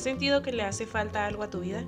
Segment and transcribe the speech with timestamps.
[0.00, 1.84] ¿Has sentido que le hace falta algo a tu vida?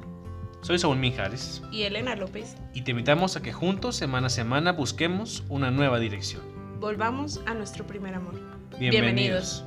[0.61, 2.57] Soy Saúl Mijares Y Elena López.
[2.75, 6.43] y te invitamos a que juntos, semana a semana, busquemos una nueva dirección.
[6.79, 8.35] Volvamos a nuestro primer amor.
[8.79, 9.65] Bienvenidos.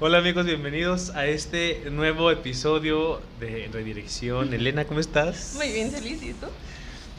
[0.00, 4.52] Hola amigos, bienvenidos a este nuevo episodio de Redirección.
[4.52, 5.54] Elena, ¿cómo estás?
[5.54, 6.50] Muy bien, felicito.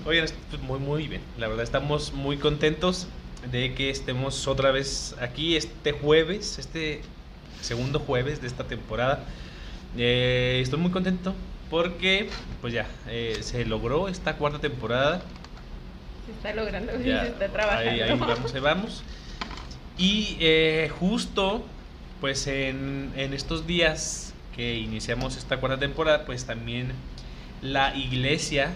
[0.06, 0.28] Oigan,
[0.64, 1.22] muy muy bien.
[1.38, 3.08] La verdad estamos muy contentos
[3.52, 7.02] de que estemos otra vez aquí este jueves, este
[7.62, 9.24] segundo jueves de esta temporada.
[9.98, 11.34] Eh, estoy muy contento
[11.70, 12.30] porque
[12.62, 15.22] pues ya eh, se logró esta cuarta temporada.
[16.26, 17.90] Se está logrando, Ya, se está trabajando.
[17.90, 19.04] Ahí, ahí vamos, ahí vamos.
[19.98, 21.66] Y eh, justo,
[22.22, 26.92] pues en, en estos días que iniciamos esta cuarta temporada, pues también
[27.62, 28.72] la iglesia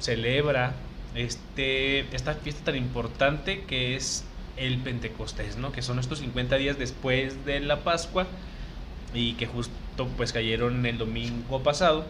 [0.00, 0.72] celebra
[1.14, 4.24] este, esta fiesta tan importante que es
[4.56, 5.72] el Pentecostés, ¿no?
[5.72, 8.26] Que son estos 50 días después de la Pascua
[9.14, 12.04] y que justo pues cayeron el domingo pasado.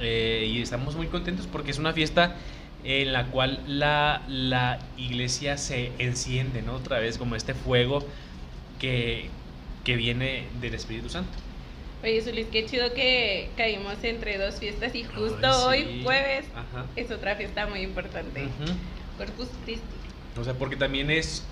[0.00, 2.36] Eh, y estamos muy contentos porque es una fiesta
[2.84, 6.74] en la cual la, la iglesia se enciende, ¿no?
[6.74, 8.04] Otra vez como este fuego
[8.78, 9.30] que,
[9.84, 11.30] que viene del Espíritu Santo.
[12.02, 15.88] Oye, Zulis, qué chido que caímos entre dos fiestas y justo Ay, sí.
[15.98, 16.86] hoy, jueves, Ajá.
[16.96, 18.42] es otra fiesta muy importante.
[18.42, 18.72] Ujú.
[19.18, 19.82] Corpus Christi.
[20.40, 21.44] O sea, porque también es,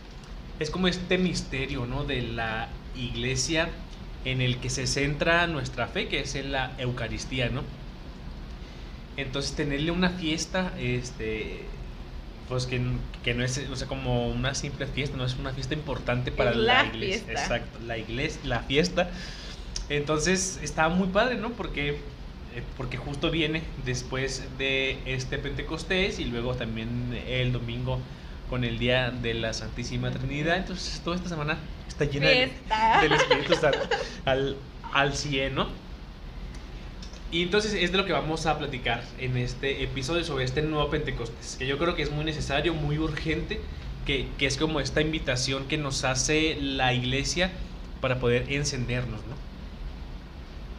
[0.59, 2.05] es como este misterio, ¿no?
[2.05, 3.69] De la iglesia
[4.25, 7.62] en el que se centra nuestra fe, que es en la Eucaristía, ¿no?
[9.17, 11.61] Entonces, tenerle una fiesta, este,
[12.48, 12.81] pues que,
[13.23, 16.51] que no es, o sea, como una simple fiesta, no es una fiesta importante para
[16.51, 17.25] Es la, la iglesia.
[17.25, 17.33] fiesta.
[17.33, 19.11] Exacto, la iglesia, la fiesta.
[19.91, 21.50] Entonces, está muy padre, ¿no?
[21.50, 27.98] Porque, eh, porque justo viene después de este Pentecostés y luego también el domingo
[28.48, 30.56] con el día de la Santísima Trinidad.
[30.58, 32.52] Entonces, toda esta semana está llena de,
[33.03, 33.81] del Espíritu Santo
[34.25, 34.56] al,
[34.92, 35.66] al 100, ¿no?
[37.32, 40.88] Y entonces es de lo que vamos a platicar en este episodio sobre este nuevo
[40.91, 43.60] Pentecostés, que yo creo que es muy necesario, muy urgente,
[44.04, 47.53] que, que es como esta invitación que nos hace la iglesia
[48.00, 49.50] para poder encendernos, ¿no?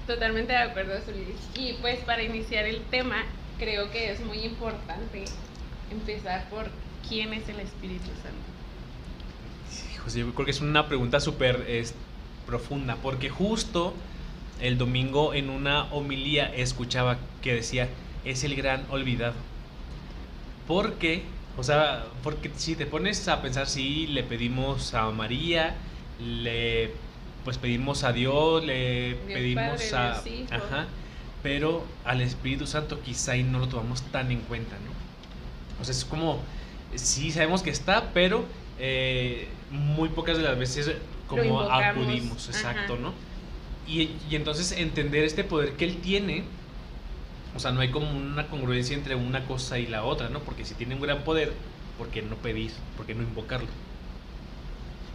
[0.07, 1.35] Totalmente de acuerdo, Zulis.
[1.55, 3.23] Y pues para iniciar el tema,
[3.59, 5.25] creo que es muy importante
[5.91, 6.69] empezar por
[7.07, 8.51] quién es el Espíritu Santo.
[9.93, 11.65] Hijos, yo creo que es una pregunta súper
[12.45, 13.93] profunda, porque justo
[14.59, 17.87] el domingo en una homilía escuchaba que decía,
[18.25, 19.33] es el gran olvidado.
[20.67, 21.23] Porque,
[21.57, 25.75] o sea, porque si te pones a pensar, sí, le pedimos a María,
[26.19, 26.91] le
[27.43, 30.21] pues pedimos a Dios, le Dios pedimos Padre, a...
[30.21, 30.51] Dios.
[30.51, 30.87] Ajá,
[31.43, 35.81] pero al Espíritu Santo quizá y no lo tomamos tan en cuenta, ¿no?
[35.81, 36.39] O sea, es como,
[36.95, 38.45] sí sabemos que está, pero
[38.79, 40.91] eh, muy pocas de las veces
[41.27, 42.57] como acudimos, ajá.
[42.57, 43.13] exacto, ¿no?
[43.87, 46.43] Y, y entonces entender este poder que él tiene,
[47.55, 50.39] o sea, no hay como una congruencia entre una cosa y la otra, ¿no?
[50.39, 51.53] Porque si tiene un gran poder,
[51.97, 52.71] ¿por qué no pedir?
[52.95, 53.67] ¿Por qué no invocarlo?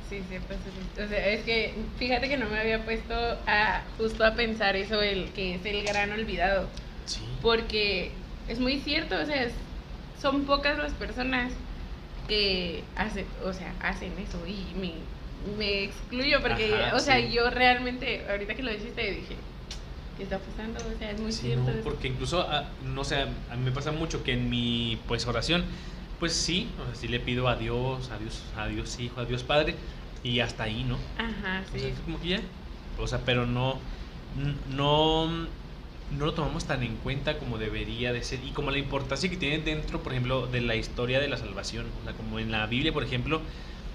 [0.09, 1.07] Sí, cierto, Zulis.
[1.07, 3.15] O sea, es que fíjate que no me había puesto
[3.47, 6.69] a justo a pensar eso, el que es el gran olvidado.
[7.07, 7.21] Sí.
[7.43, 8.13] Porque
[8.49, 9.53] es muy cierto, o sea, es-
[10.21, 11.53] son pocas las personas
[12.29, 14.93] que hacen, o sea, hacen eso y me,
[15.59, 17.31] me excluyo porque, Ajá, o sea, sí.
[17.33, 19.37] yo realmente, ahorita que lo dijiste, dije,
[20.17, 20.81] ¿qué está pasando?
[20.81, 21.71] O sea, es muy Sí, cierto.
[21.71, 25.27] no, porque incluso, ah, no sé, a mí me pasa mucho que en mi pues
[25.27, 25.65] oración,
[26.19, 29.25] pues sí, o sea, sí le pido a Dios, a Dios, a Dios Hijo, a
[29.27, 29.77] Dios Padre,
[30.23, 30.97] y hasta ahí, ¿no?
[31.17, 31.95] Ajá, O sea, sí.
[32.05, 32.41] como que ya,
[32.97, 33.83] o sea, pero no,
[34.31, 35.29] no,
[36.09, 39.37] no lo tomamos tan en cuenta como debería de ser, y como la importancia que
[39.37, 42.67] tiene dentro, por ejemplo, de la historia de la salvación, o sea, como en la
[42.67, 43.47] Biblia, por ejemplo,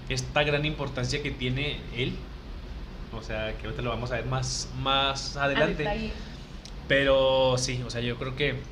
[0.08, 2.28] esta gran importancia que tiene Él,
[3.10, 5.84] o sea, que ahorita lo vamos a ver más, más adelante.
[6.86, 8.71] Pero sí, o sea, yo creo que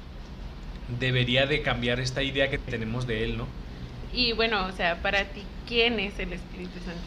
[0.98, 3.46] debería de cambiar esta idea que tenemos de él, ¿no?
[4.12, 7.00] Y bueno, o sea, para ti, ¿quién es el Espíritu Santo?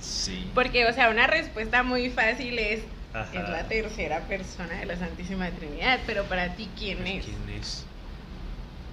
[0.00, 0.50] Sí.
[0.54, 2.82] Porque, o sea, una respuesta muy fácil es,
[3.12, 3.28] Ajá.
[3.32, 7.24] es la tercera persona de la Santísima Trinidad, pero para ti, ¿quién es?
[7.24, 7.84] ¿Quién es?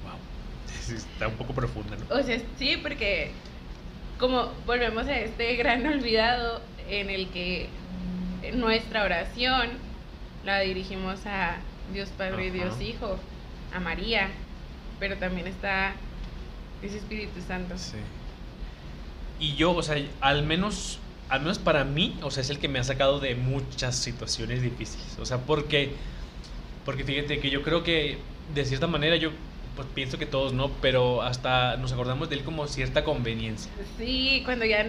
[0.03, 0.95] Wow.
[0.95, 2.15] Está un poco profunda, ¿no?
[2.15, 3.31] O sea, sí, porque
[4.19, 7.69] como volvemos a este gran olvidado en el que
[8.53, 9.69] nuestra oración
[10.43, 11.57] la dirigimos a
[11.93, 12.49] Dios Padre y.
[12.51, 13.19] Dios Hijo,
[13.73, 14.29] a María,
[14.99, 15.93] pero también está
[16.81, 17.77] ese Espíritu Santo.
[17.77, 17.97] Sí.
[19.39, 20.99] Y yo, o sea, al menos,
[21.29, 24.61] al menos para mí, o sea, es el que me ha sacado de muchas situaciones
[24.61, 25.17] difíciles.
[25.19, 25.91] O sea, porque,
[26.85, 28.17] porque fíjate que yo creo que
[28.53, 29.31] de cierta manera yo,
[29.75, 33.71] pues pienso que todos no, pero hasta nos acordamos de él como cierta conveniencia.
[33.97, 34.85] Sí, cuando ya,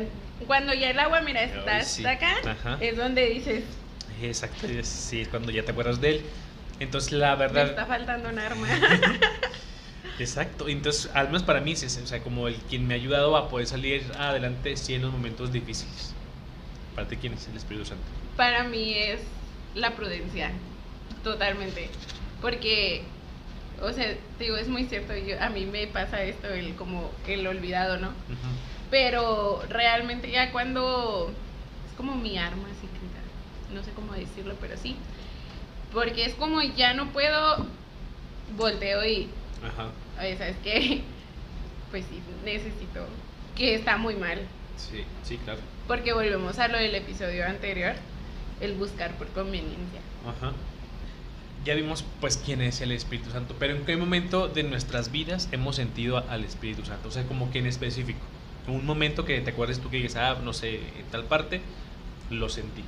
[0.47, 2.05] cuando ya el agua, mira, está Ay, sí.
[2.05, 2.79] hasta acá, Ajá.
[2.81, 3.63] es donde dices,
[4.23, 6.21] Exacto, sí, es cuando ya te acuerdas de él.
[6.81, 8.67] Entonces, la me verdad, está faltando un arma.
[10.19, 10.67] exacto.
[10.69, 13.37] Entonces, al menos para mí es ese, o sea, como el quien me ha ayudado
[13.37, 16.15] a poder salir adelante sí en los momentos difíciles.
[16.95, 18.03] Para ti, ¿quién es el Espíritu Santo?
[18.37, 19.21] Para mí es
[19.75, 20.51] la prudencia,
[21.23, 21.91] totalmente.
[22.41, 23.03] Porque,
[23.83, 27.11] o sea, te digo, es muy cierto, yo, a mí me pasa esto, el como
[27.29, 28.13] el olvidado, ¿no?
[28.91, 31.31] Pero realmente ya cuando
[31.89, 33.21] es como mi arma secreta,
[33.75, 34.97] no sé cómo decirlo, pero sí.
[35.93, 37.67] Porque es como ya no puedo,
[38.57, 39.29] volteo y,
[39.65, 39.89] Ajá.
[40.19, 41.03] oye, ¿sabes qué?
[41.91, 43.05] Pues sí, necesito,
[43.57, 44.39] que está muy mal.
[44.77, 45.59] Sí, sí, claro.
[45.89, 47.95] Porque volvemos a lo del episodio anterior,
[48.61, 50.01] el buscar por conveniencia.
[50.25, 50.53] Ajá.
[51.65, 55.49] Ya vimos pues quién es el Espíritu Santo, pero en qué momento de nuestras vidas
[55.51, 58.21] hemos sentido al Espíritu Santo, o sea, como que en específico.
[58.69, 61.61] Un momento que te acuerdes tú que dices, ah, no sé, en tal parte,
[62.31, 62.85] lo sentí.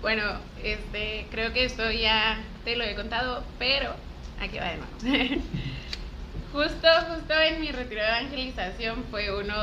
[0.00, 0.22] Bueno,
[0.62, 3.94] este, creo que esto ya te lo he contado, pero
[4.40, 5.42] aquí va de nuevo.
[6.52, 9.54] justo, justo en mi retiro de evangelización fue uno,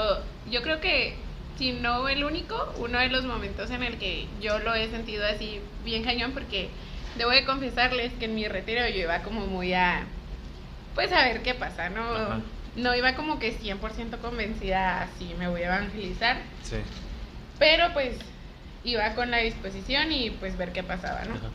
[0.50, 1.16] yo creo que
[1.58, 5.26] si no el único, uno de los momentos en el que yo lo he sentido
[5.26, 6.70] así bien cañón, porque
[7.18, 10.04] debo de confesarles que en mi retiro yo iba como muy a,
[10.96, 12.04] pues a ver qué pasa, ¿no?
[12.04, 12.42] Ajá.
[12.76, 16.76] No iba como que 100% convencida, así me voy a evangelizar, Sí.
[17.58, 18.18] pero pues
[18.86, 21.36] iba con la disposición y pues ver qué pasaba, ¿no?
[21.36, 21.50] Ajá.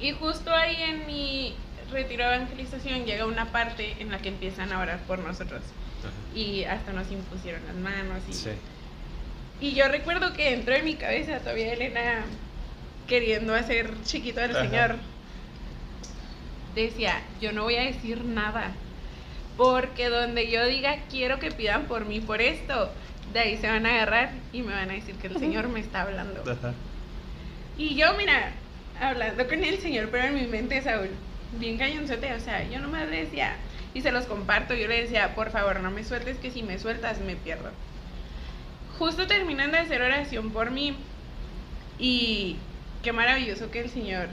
[0.00, 1.54] Y justo ahí en mi
[1.90, 5.62] retiro de evangelización llega una parte en la que empiezan a orar por nosotros
[6.00, 6.38] Ajá.
[6.38, 8.50] y hasta nos impusieron las manos y, Sí.
[9.60, 12.24] y yo recuerdo que entró en mi cabeza todavía Elena
[13.08, 14.62] queriendo hacer chiquito al Ajá.
[14.68, 14.96] Señor.
[16.74, 18.72] Decía, yo no voy a decir nada
[19.56, 22.92] porque donde yo diga quiero que pidan por mí por esto,
[23.36, 25.80] de ahí se van a agarrar y me van a decir que el Señor me
[25.80, 26.40] está hablando.
[26.50, 26.72] Ajá.
[27.76, 28.52] Y yo, mira,
[28.98, 31.10] hablando con el señor, pero en mi mente, Saúl,
[31.58, 33.56] bien cañonzote, o sea, yo nomás le decía,
[33.92, 36.78] y se los comparto, yo le decía, por favor, no me sueltes, que si me
[36.78, 37.70] sueltas me pierdo.
[38.98, 40.96] Justo terminando de hacer oración por mí,
[41.98, 42.56] y
[43.02, 44.28] qué maravilloso que el Señor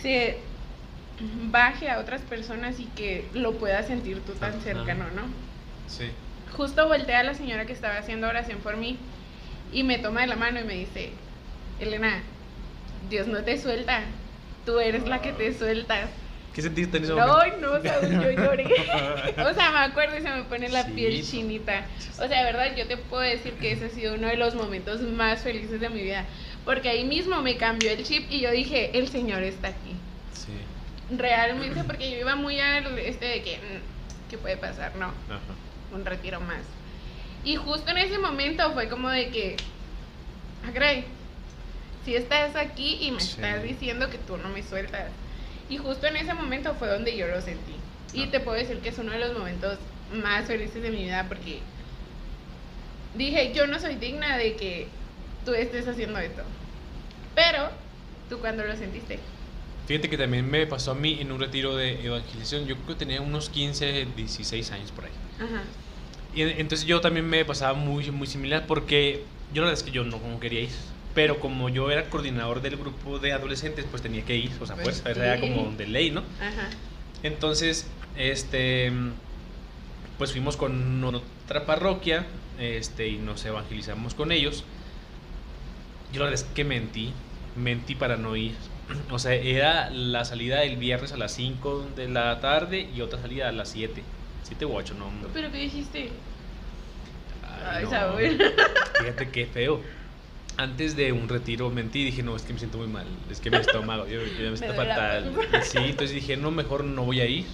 [0.00, 0.38] se
[1.50, 4.60] baje a otras personas y que lo puedas sentir tú tan Ajá.
[4.60, 5.22] cercano, ¿no?
[5.88, 6.10] Sí.
[6.56, 8.96] Justo volteé a la señora que estaba haciendo oración por mí
[9.72, 11.10] y me toma de la mano y me dice,
[11.80, 12.22] Elena,
[13.08, 14.02] Dios no te suelta,
[14.66, 16.10] tú eres la que te sueltas.
[16.54, 17.78] ¿Qué sentiste en ese No, momento?
[17.78, 18.66] no, yo lloré.
[19.38, 20.90] O sea, me acuerdo y se me pone la Sí.
[20.92, 21.84] piel chinita.
[22.18, 24.54] O sea, de verdad, yo te puedo decir que ese ha sido uno de los
[24.56, 26.24] momentos más felices de mi vida.
[26.64, 29.94] Porque ahí mismo me cambió el chip y yo dije, el Señor está aquí.
[30.34, 30.52] Sí.
[31.16, 34.94] Realmente, porque yo iba muy al este de que, mm, ¿qué puede pasar?
[34.96, 35.38] No Ajá.
[35.92, 36.62] Un retiro más.
[37.44, 39.56] Y justo en ese momento fue como de que,
[40.66, 41.04] ah, caray,
[42.04, 43.32] si estás aquí y me Sí.
[43.36, 45.10] estás diciendo que tú no me sueltas.
[45.68, 47.74] Y justo en ese momento fue donde yo lo sentí.
[48.12, 48.30] Y Ah.
[48.30, 49.78] te puedo decir que es uno de los momentos
[50.12, 51.60] más felices de mi vida porque
[53.14, 54.88] dije, yo no soy digna de que
[55.44, 56.42] tú estés haciendo esto.
[57.34, 57.70] Pero,
[58.28, 59.18] ¿tú cuando lo sentiste?
[59.86, 62.66] Fíjate que también me pasó a mí en un retiro de evangelización.
[62.66, 65.10] Yo creo que tenía unos 15, 16 años por ahí.
[65.38, 65.62] Ajá.
[66.34, 69.82] Y en- entonces yo también me pasaba muy, muy similar porque yo la verdad es
[69.84, 70.70] que yo no no quería ir.
[71.12, 74.50] Pero como yo era coordinador del grupo de adolescentes, pues tenía que ir.
[74.60, 75.40] O sea, pues, Pues era sí.
[75.40, 76.20] como de ley, ¿no?
[76.40, 76.68] Ajá.
[77.24, 78.92] Entonces, este,
[80.18, 82.26] pues fuimos con otra parroquia
[82.60, 84.62] este, y nos evangelizamos con ellos.
[86.12, 87.12] Yo la verdad es que mentí,
[87.56, 88.54] mentí para no ir.
[89.10, 93.20] O sea, era la salida el viernes a las 5 de la tarde y otra
[93.20, 94.02] salida a las 7.
[94.44, 95.06] 7 u 8, no.
[95.06, 95.28] no.
[95.32, 96.10] ¿Pero qué dijiste?
[97.64, 97.90] Ay, no.
[97.90, 98.38] Saúl.
[98.98, 99.80] Fíjate qué feo.
[100.56, 103.50] Antes de un retiro mentí, dije, no, es que me siento muy mal, es que
[103.50, 105.32] mi estómago, yo, yo me la fatal.
[105.62, 107.46] Sí, entonces dije, no, mejor no voy a ir.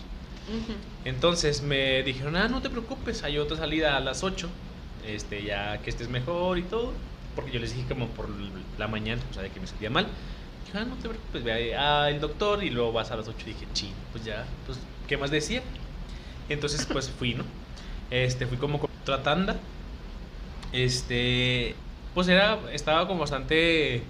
[0.49, 0.73] Ujú.
[1.05, 4.49] Entonces me dijeron, ah, no te preocupes, hay otra salida a las 8,
[5.07, 6.93] este, ya que estés mejor y todo.
[7.37, 8.28] Porque yo les dije como por
[8.78, 10.07] la mañana, o sea, de que me sentía mal.
[10.75, 13.38] Ah, no te preocupes, ve al doctor y luego vas a las 8.
[13.46, 15.62] Y dije, ching, pues ya, pues, ¿qué más decía?
[16.49, 17.44] Entonces, pues fui, ¿no?
[18.11, 19.56] Este, fui como con otra tanda.
[20.73, 21.75] Este,
[22.14, 24.02] pues era, estaba como bastante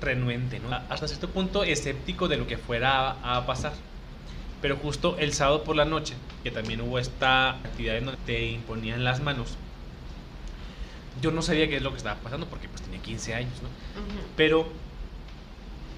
[0.00, 0.74] renuente, ¿no?
[0.88, 3.72] Hasta cierto punto escéptico de lo que fuera a, a pasar.
[4.60, 8.46] Pero justo el sábado por la noche, que también hubo esta actividad en donde te
[8.46, 9.56] imponían las manos,
[11.20, 13.68] yo no sabía qué es lo que estaba pasando porque pues tenía 15 años, ¿no?
[13.68, 14.26] Ujú.
[14.36, 14.68] Pero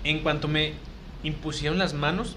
[0.04, 0.74] en cuanto me
[1.22, 2.36] impusieron las manos,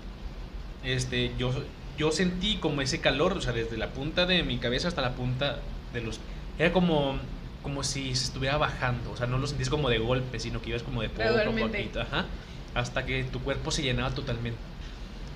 [0.84, 1.54] este, yo
[1.98, 5.14] yo sentí como ese calor, o sea, desde la punta de mi cabeza hasta la
[5.14, 5.60] punta
[5.94, 6.20] de los...
[6.58, 7.18] Era como,
[7.62, 10.70] como si se estuviera bajando, o sea, no lo sentís como de golpe, sino que
[10.70, 12.26] ibas como de poco a poquito, ajá,
[12.74, 14.60] hasta que tu cuerpo se llenaba totalmente.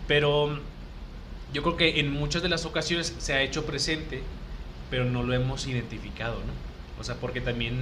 [0.07, 0.59] Pero
[1.53, 4.23] yo creo que en muchas de las ocasiones se ha hecho presente,
[4.89, 6.53] pero no lo hemos identificado, ¿no?
[6.99, 7.77] O sea, porque también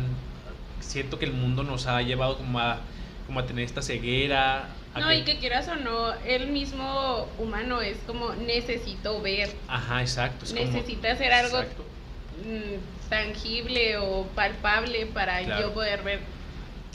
[0.81, 2.79] siento que el mundo nos ha llevado como a,
[3.25, 7.97] como a tener esta ceguera, no, y que quieras o no, el mismo humano es
[8.07, 9.53] como necesito ver.
[9.67, 10.45] Ajá, exacto.
[10.53, 16.19] Necesita hacer algo mm, tangible o palpable para yo poder ver.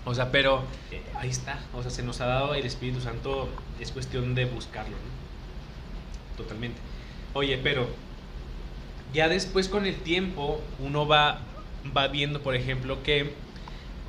[0.06, 1.58] O sea, pero eh, ahí está.
[1.74, 6.42] O sea, se nos ha dado el Espíritu Santo, es cuestión de buscarlo, ¿no?
[6.42, 6.80] Totalmente.
[7.34, 7.86] Oye, pero
[9.12, 11.40] ya después con el tiempo uno va,
[11.94, 13.34] va viendo, por ejemplo, que,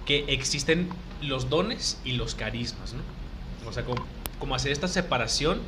[0.06, 0.88] que existen
[1.22, 3.02] los dones y los carismas, ¿no?
[3.70, 5.62] O sea, como, hacer esta separación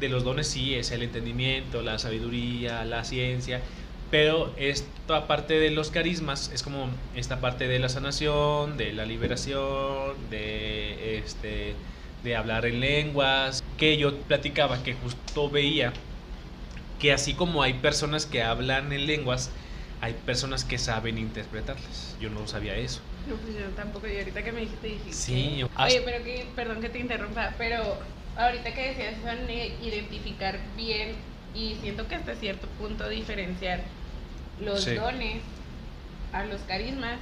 [0.00, 3.60] de los dones, sí, es el entendimiento, la sabiduría, la ciencia,
[4.10, 9.04] pero esta parte de los carismas es como esta parte de la sanación, de la
[9.04, 11.74] liberación, de, este,
[12.22, 15.92] de hablar en lenguas, que yo platicaba, que justo veía
[17.02, 19.50] que así como hay personas que hablan en lenguas,
[20.00, 22.16] hay personas que saben interpretarlas.
[22.20, 23.00] Yo no sabía eso.
[23.28, 24.08] No, pues yo tampoco.
[24.08, 25.12] Y ahorita que me dijiste, dije.
[25.12, 25.68] Sí, yo...
[25.78, 27.98] Oye, pero que, perdón que te interrumpa, pero
[28.36, 31.14] ahorita que decías eso, identificar bien
[31.54, 33.80] y siento que hasta cierto punto diferenciar
[34.60, 35.42] los dones
[36.32, 37.18] a los carismas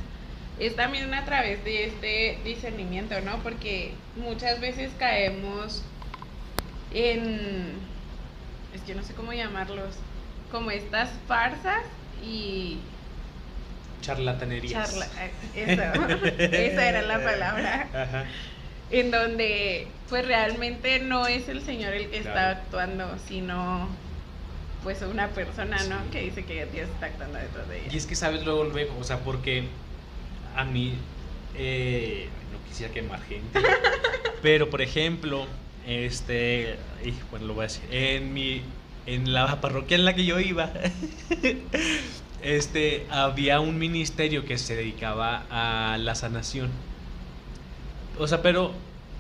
[0.59, 3.39] es también a través de este discernimiento, ¿no?
[3.43, 5.83] Porque muchas veces caemos
[6.93, 7.73] en.
[8.75, 9.97] Es que no sé cómo llamarlos.
[10.53, 11.83] Como estas farsas
[12.23, 12.79] y
[14.01, 14.91] charlatanerías.
[14.91, 15.07] Charla,
[15.55, 15.83] eh, eso,
[16.39, 18.27] esa era la palabra.
[18.91, 23.89] En donde pues realmente no es el Señor el que está actuando, sino
[24.83, 25.99] pues una persona, ¿no?
[26.11, 27.89] Que dice que Dios está actuando detrás de ella.
[27.93, 29.65] Y es que sabes luego, luego, o sea, porque
[30.57, 30.95] a mí
[31.57, 33.61] eh, no quisiera quemar gente,
[34.43, 35.47] pero por ejemplo,
[35.87, 36.77] este,
[37.31, 38.63] bueno, lo voy a decir, en mi
[39.07, 40.71] en la parroquia en la que yo iba,
[42.43, 46.71] este, había un ministerio que se dedicaba a la sanación.
[48.19, 48.73] O sea, pero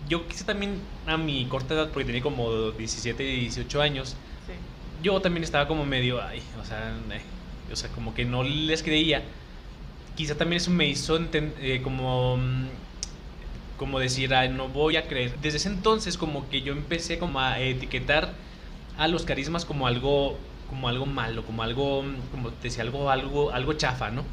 [0.08, 4.16] yo quise también a mi corta edad, porque tenía como 17 y 18 años,
[5.02, 7.20] yo también estaba como medio, ay, o sea, eh,
[7.72, 9.22] o sea, como que no les creía.
[10.16, 12.66] Quizá también eso me hizo eh, como mm,
[13.78, 15.34] como decir, ay, no voy a creer.
[15.40, 18.34] Desde ese entonces como que yo empecé como a etiquetar
[18.98, 20.36] a los carismas como algo
[20.70, 24.24] como algo malo, como algo como te decía algo algo algo chafa, ¿no?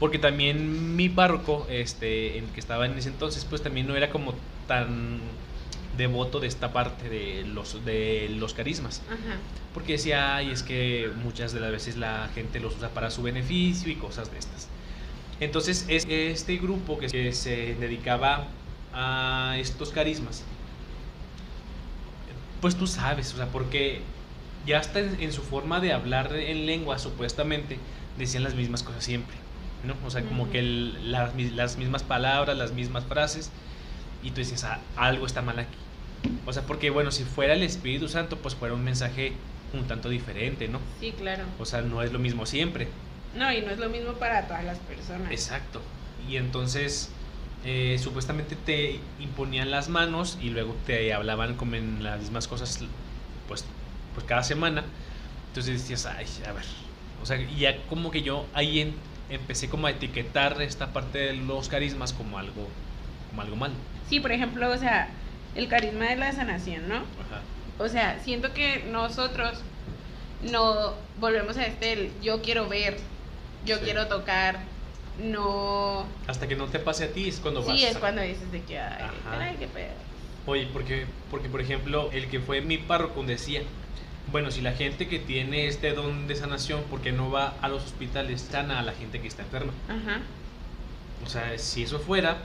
[0.00, 4.10] Porque también mi párroco, este, el que estaba en ese entonces, pues también no era
[4.10, 4.32] como
[4.68, 5.18] tan
[5.96, 9.02] devoto de esta parte de los de los carismas.
[9.74, 13.22] Porque decía, ay, es que muchas de las veces la gente los usa para su
[13.22, 14.68] beneficio y cosas de estas.
[15.40, 18.46] Entonces, es este grupo que se dedicaba
[18.92, 20.44] a estos carismas
[22.60, 24.00] pues tú sabes, o sea, porque
[24.68, 27.78] ya hasta en, su forma de hablar en lengua, supuestamente,
[28.18, 29.34] decían las mismas cosas siempre,
[29.82, 29.94] ¿no?
[30.06, 31.34] O sea, como que las,
[31.78, 33.50] mismas palabras, las mismas frases,
[34.22, 35.78] y tú dices, ah, algo está mal aquí.
[36.44, 39.32] O sea, porque bueno, si fuera el Espíritu Santo, pues fuera un mensaje
[39.72, 40.80] un tanto diferente, ¿no?
[41.00, 41.44] Sí, claro.
[41.58, 42.88] O sea, no es lo mismo siempre.
[43.34, 45.30] No, y no es lo mismo para todas las personas.
[45.30, 45.80] Exacto.
[46.28, 47.10] Y entonces,
[47.64, 52.80] eh, supuestamente te imponían las manos y luego te hablaban como en las mismas cosas,
[53.46, 53.64] pues,
[54.18, 54.82] pues cada semana.
[55.48, 56.64] Entonces decías, ay, a ver.
[57.22, 58.94] O sea, ya como que yo ahí
[59.30, 62.66] empecé como a etiquetar esta parte de los carismas como algo,
[63.30, 63.74] como algo malo.
[64.08, 65.08] Sí, por ejemplo, o sea,
[65.54, 66.96] el carisma de la sanación, ¿no?
[66.96, 67.42] Ajá.
[67.78, 69.60] O sea, siento que nosotros
[70.50, 72.98] no volvemos a este, yo quiero ver,
[73.64, 74.58] yo quiero tocar,
[75.22, 76.06] no...
[76.26, 77.76] Hasta que no te pase a ti es cuando vas.
[77.76, 79.92] Sí, es cuando dices de que, ay, ay qué pedo.
[80.46, 83.62] Oye, porque, porque por ejemplo, el que fue mi párroco decía,
[84.30, 87.68] bueno, si la gente que tiene este don de sanación, ¿por qué no va a
[87.68, 89.72] los hospitales, sana a la gente que está enferma?
[89.88, 90.20] Ajá.
[91.24, 92.38] O sea, si eso fuera,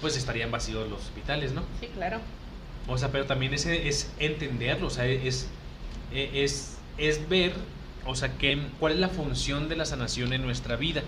[0.00, 1.62] pues estarían vacíos los hospitales, ¿no?
[1.80, 2.20] Sí, claro.
[2.88, 5.48] O sea, pero también es, es entenderlo, o sea, es,
[6.12, 7.52] es, es ver,
[8.06, 11.02] o sea, que, cuál es la función de la sanación en nuestra vida.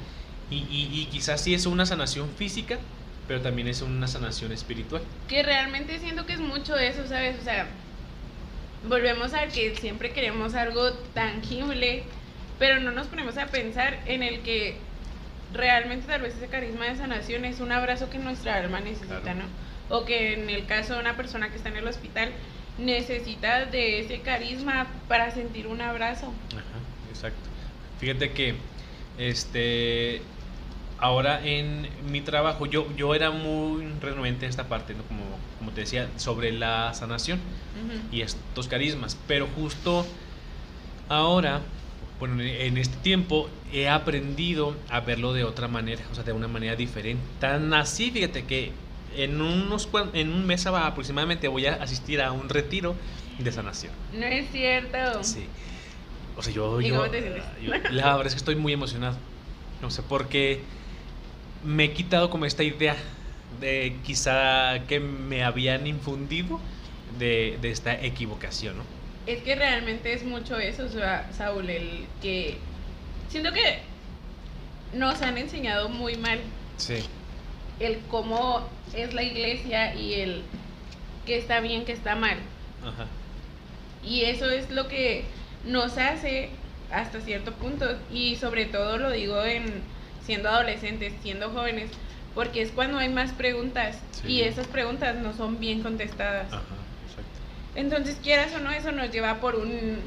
[0.50, 2.78] Y, y, quizás sí es una sanación física,
[3.26, 5.02] pero también es una sanación espiritual.
[5.26, 7.40] Que realmente siento que es mucho eso, ¿sabes?
[7.40, 7.66] O sea,
[8.88, 12.05] volvemos a que siempre queremos algo tangible,
[12.59, 14.76] pero no nos ponemos a pensar en el que
[15.53, 19.45] realmente tal vez ese carisma de sanación es un abrazo que nuestra alma necesita, ¿no?
[19.88, 22.33] O que en el caso de una persona que está en el hospital,
[22.79, 26.33] necesita de ese carisma para sentir un abrazo.
[26.50, 27.49] Ajá, exacto.
[28.00, 28.55] Fíjate que
[29.19, 30.23] este
[30.99, 35.03] ahora en mi trabajo yo, yo era muy renuente en esta parte, ¿no?
[35.05, 35.23] como,
[35.59, 37.41] como te decía, sobre la sanación
[38.13, 40.07] y estos carismas, pero justo
[41.09, 41.61] ahora,
[42.21, 46.49] bueno, en este tiempo he aprendido a verlo de otra manera, o sea, de una
[46.49, 47.23] manera diferente.
[47.41, 48.73] Tan así, fíjate que
[49.17, 52.95] en, unos, en un mes aproximadamente voy a asistir a un retiro
[53.39, 53.93] de sanación.
[54.13, 55.25] No es cierto.
[55.25, 55.47] Sí.
[56.37, 57.05] O sea, yo, yo,
[57.91, 59.17] la verdad es que estoy muy emocionado.
[59.83, 60.63] No sé, porque
[61.64, 62.97] me he quitado como esta idea
[63.61, 66.61] de quizá que me habían infundido
[67.18, 68.85] de, de esta equivocación, ¿no?
[69.26, 70.87] Es que realmente es mucho eso,
[71.33, 72.59] Saúl, el que
[73.30, 73.78] siento que
[74.92, 76.38] nos han enseñado muy mal.
[76.76, 77.04] Sí.
[77.80, 80.42] El cómo es la iglesia y el
[81.25, 82.37] que está bien, que está mal.
[82.83, 83.06] Ajá.
[84.04, 85.25] Y eso es lo que
[85.64, 86.50] nos hace
[86.92, 89.64] hasta cierto punto y sobre todo lo digo en
[90.25, 91.90] siendo adolescentes, siendo jóvenes,
[92.35, 96.52] porque es cuando hay más preguntas y esas preguntas no son bien contestadas.
[96.52, 96.64] Ajá,
[97.07, 97.40] exacto.
[97.75, 99.99] Entonces, quieras o no, eso nos lleva por un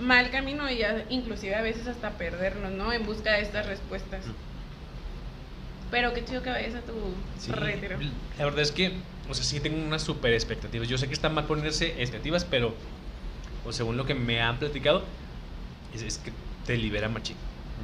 [0.00, 2.92] mal camino y inclusive a veces hasta perdernos, ¿no?
[2.92, 4.24] En busca de estas respuestas.
[5.90, 6.94] Pero qué chido que vayas a tu
[7.52, 7.98] retiro.
[8.38, 8.92] La verdad es que,
[9.28, 10.88] o sea, sí tengo unas super expectativas.
[10.88, 12.74] Yo sé que está mal ponerse expectativas, pero,
[13.64, 15.04] o según lo que me han platicado,
[15.94, 16.32] es, que
[16.66, 17.36] te libera machín.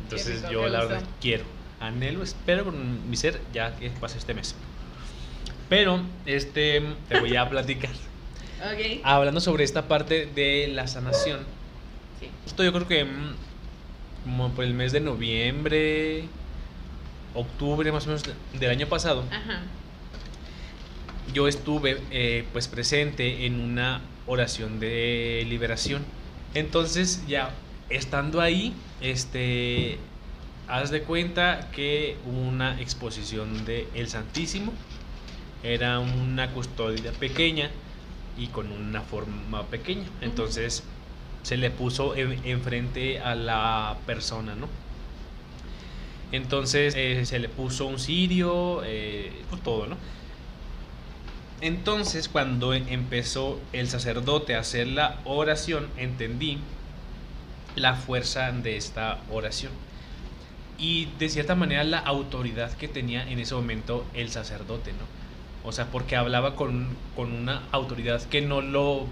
[0.03, 1.45] Entonces yo la verdad quiero,
[1.87, 4.55] anhelo, espero con mi ser ya que pase este mes.
[5.69, 7.93] Pero, este, te voy a platicar.
[8.73, 9.01] okay.
[9.05, 11.41] Hablando sobre esta parte de la sanación.
[12.21, 12.29] Sí.
[12.47, 13.35] Esto yo creo que mm,
[14.25, 16.25] como por el mes de noviembre,
[17.35, 18.23] octubre más o menos
[18.59, 19.25] del año pasado,
[21.33, 26.05] yo estuve eh, pues presente en una oración de liberación.
[26.55, 27.51] Entonces ya
[27.91, 29.99] estando ahí, este,
[30.69, 34.73] haz de cuenta que una exposición de El Santísimo
[35.63, 37.71] era una custodia pequeña
[38.37, 40.05] y con una forma pequeña.
[40.21, 40.83] Entonces
[41.43, 44.69] se le puso enfrente a la persona, ¿no?
[46.33, 49.97] Entonces eh, se le puso un cirio, eh, pues todo, ¿no?
[51.61, 56.59] Entonces cuando empezó el sacerdote a hacer la oración, entendí
[57.77, 59.73] la fuerza de esta oración.
[60.79, 65.69] Y de cierta manera la autoridad que tenía en ese momento el sacerdote, ¿no?
[65.69, 69.07] O sea, porque hablaba con, con una autoridad que no lo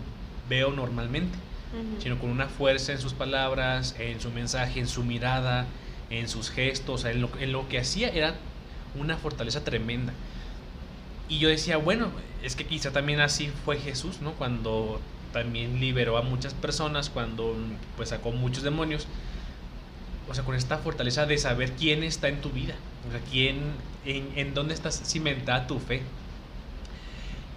[0.49, 1.39] veo normalmente,
[1.99, 5.65] sino con una fuerza en sus palabras, en su mensaje, en su mirada,
[6.11, 8.35] en sus gestos, en lo, en lo que hacía era
[8.99, 10.13] una fortaleza tremenda.
[11.29, 12.09] Y yo decía, bueno,
[12.43, 14.33] es que quizá también así fue Jesús, ¿no?
[14.33, 15.01] Cuando
[15.33, 17.57] también liberó a muchas personas, cuando
[17.97, 19.07] pues sacó muchos demonios.
[20.29, 22.75] O sea, con esta fortaleza de saber quién está en tu vida,
[23.07, 23.61] o quién,
[24.05, 26.03] en, dónde estás cimentada tu fe.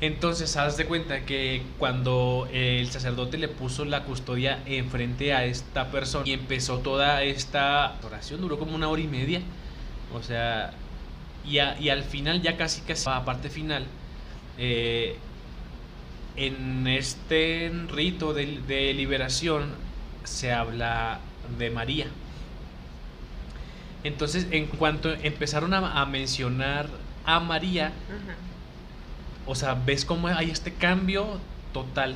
[0.02, 5.90] Entonces, haz de cuenta que cuando el sacerdote le puso la custodia enfrente a esta
[5.90, 9.42] persona y empezó toda esta oración, duró como una hora y media.
[10.14, 10.74] O sea,
[11.46, 13.86] y, y al final, ya casi casi a parte final,
[14.58, 15.18] eh,
[16.38, 18.46] en este rito de,
[18.94, 19.74] liberación
[20.24, 21.20] se habla
[21.58, 22.08] de María.
[24.06, 26.88] Entonces, en cuanto empezaron a, mencionar
[27.26, 27.92] a María,
[29.48, 31.40] o sea, ves cómo hay este cambio
[31.74, 32.14] total,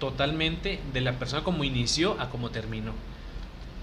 [0.00, 2.92] totalmente de la persona como inició a como terminó.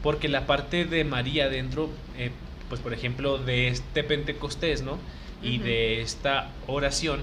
[0.01, 2.31] Porque la parte de María dentro, eh,
[2.69, 4.97] pues por ejemplo, de este Pentecostés, ¿no?
[5.43, 7.21] Y de esta oración,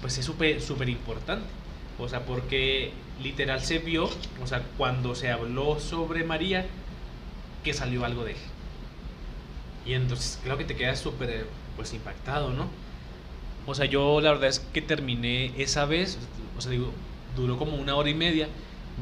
[0.00, 1.44] pues es súper, súper importante.
[1.98, 4.08] O sea, porque literal se vio,
[4.42, 6.64] o sea, cuando se habló sobre María,
[7.62, 8.38] que salió algo de él.
[9.88, 11.46] Y entonces, creo que te quedas súper,
[11.76, 12.68] pues, impactado, ¿no?
[13.66, 16.18] O sea, yo la verdad es que terminé esa vez,
[16.58, 16.92] o sea, digo,
[17.34, 18.48] duró como una hora y media.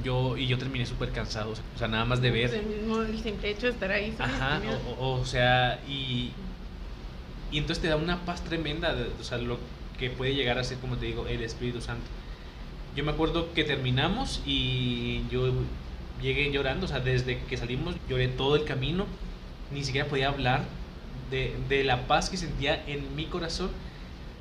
[0.04, 2.54] Yo, y yo terminé súper cansado, o sea, nada más de ver.
[2.54, 4.14] El, mismo, el simple hecho de estar ahí.
[4.18, 4.60] Ajá,
[5.00, 6.32] o, sea, y,
[7.50, 9.58] y entonces te da una paz tremenda, o sea, lo
[9.98, 12.04] que puede llegar a ser, como te digo, el Espíritu Santo.
[12.94, 15.50] Yo me acuerdo que terminamos y yo
[16.20, 19.06] llegué llorando, o sea, desde que salimos lloré todo el camino,
[19.72, 20.64] ni siquiera podía hablar
[21.30, 23.70] de, de la paz que sentía en mi corazón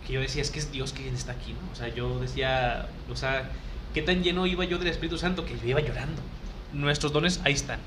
[0.05, 1.71] que yo decía, es que es Dios quien está aquí, ¿no?
[1.71, 3.49] O sea, yo decía, o sea,
[3.93, 6.21] ¿qué tan lleno iba yo del Espíritu Santo que yo iba llorando?
[6.73, 7.79] Nuestros dones ahí están.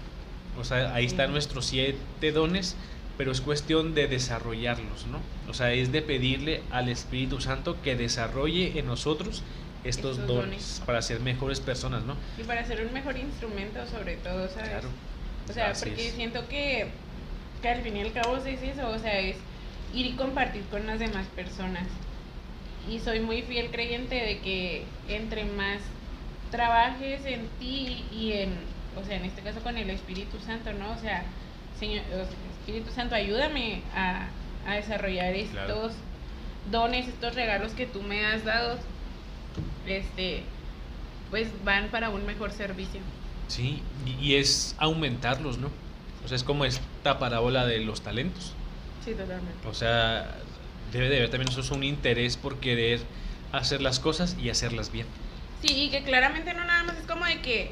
[0.58, 2.76] O sea, ahí están nuestros siete dones,
[3.16, 5.20] pero es cuestión de desarrollarlos, ¿no?
[5.48, 9.42] O sea, es de pedirle al Espíritu Santo que desarrolle en nosotros
[9.84, 12.16] estos, dones, para ser mejores personas, ¿no?
[12.36, 14.70] Y para ser un mejor instrumento sobre todo, ¿sabes?
[14.70, 14.88] Claro.
[15.48, 16.14] O sea, Así porque es.
[16.14, 16.88] siento que,
[17.60, 19.36] que al fin y al cabo es eso, o sea, es
[19.94, 21.86] ir y compartir con las demás personas.
[22.90, 25.80] Y soy muy fiel creyente de que entre más
[26.50, 28.50] trabajes en ti y en,
[29.00, 30.92] o sea, en este caso con el Espíritu Santo, ¿no?
[30.92, 31.22] O sea,
[31.78, 32.02] Señor,
[32.60, 34.28] Espíritu Santo, ayúdame a,
[34.66, 35.90] a desarrollar estos Claro.
[36.70, 38.78] dones, estos regalos que tú me has dado,
[39.86, 40.42] este,
[41.30, 43.00] pues van para un mejor servicio.
[43.48, 43.82] Sí,
[44.20, 45.70] y es aumentarlos, ¿no?
[46.24, 48.52] O sea, es como esta parábola de los talentos.
[49.04, 49.66] Sí, totalmente.
[49.66, 50.34] O sea,
[50.92, 53.00] debe de haber también nosotros un interés por querer
[53.52, 55.06] hacer las cosas y hacerlas bien.
[55.62, 57.70] Sí, y que claramente no nada más es como de que,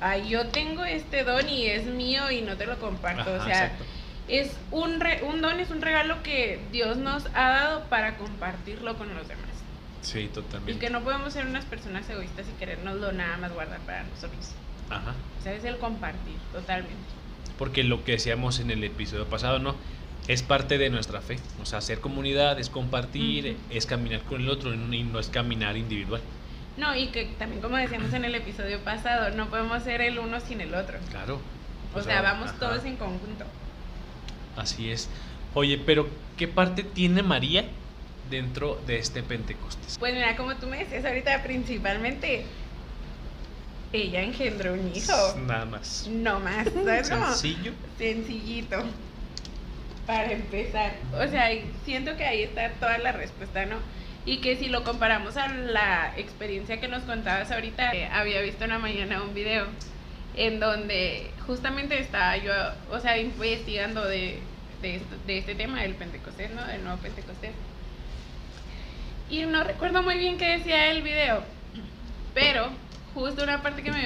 [0.00, 3.22] ay, yo tengo este don y es mío y no te lo comparto.
[3.22, 3.84] Ajá, o sea, exacto.
[4.28, 8.96] es un, re- un don, es un regalo que Dios nos ha dado para compartirlo
[8.98, 9.44] con los demás.
[10.02, 10.78] Sí, Y totalmente.
[10.78, 14.50] que no podemos ser unas personas egoístas y querernoslo nada más guardar para nosotros.
[14.90, 15.14] Ajá.
[15.40, 16.94] O sea, es el compartir, totalmente.
[17.58, 19.74] Porque lo que decíamos en el episodio pasado, ¿no?
[20.28, 21.38] Es parte de nuestra fe.
[21.62, 25.76] O sea, hacer comunidad es compartir, es caminar con el otro y no es caminar
[25.76, 26.20] individual.
[26.76, 30.40] No, y que también como decíamos en el episodio pasado, no podemos ser el uno
[30.40, 30.98] sin el otro.
[31.10, 31.40] Claro.
[31.94, 32.58] O, sea, vamos ajá.
[32.58, 33.46] todos en conjunto.
[34.56, 35.08] Así es.
[35.54, 37.64] Oye, pero ¿qué parte tiene María
[38.28, 39.96] dentro de este Pentecostés?
[39.98, 42.44] Pues mira, como tú me decías ahorita, principalmente
[43.92, 45.34] ella engendró un hijo.
[45.46, 46.06] Nada más.
[46.10, 46.68] No más.
[47.34, 47.72] Sencillo.
[47.98, 48.82] Sencillito.
[50.06, 50.92] Para empezar.
[51.14, 51.48] O sea,
[51.84, 53.76] siento que ahí está toda la respuesta, ¿no?
[54.24, 58.64] Y que si lo comparamos a la experiencia que nos contabas ahorita, eh, había visto
[58.64, 59.66] en la mañana un video
[60.36, 62.52] en donde justamente estaba yo,
[62.90, 64.40] o sea, investigando de,
[64.82, 66.64] de, esto- de este tema del Pentecostés, ¿no?
[66.66, 67.52] Del nuevo Pentecostés.
[69.30, 71.42] Y no recuerdo muy bien qué decía el video,
[72.34, 72.68] pero
[73.16, 74.02] justo una parte que me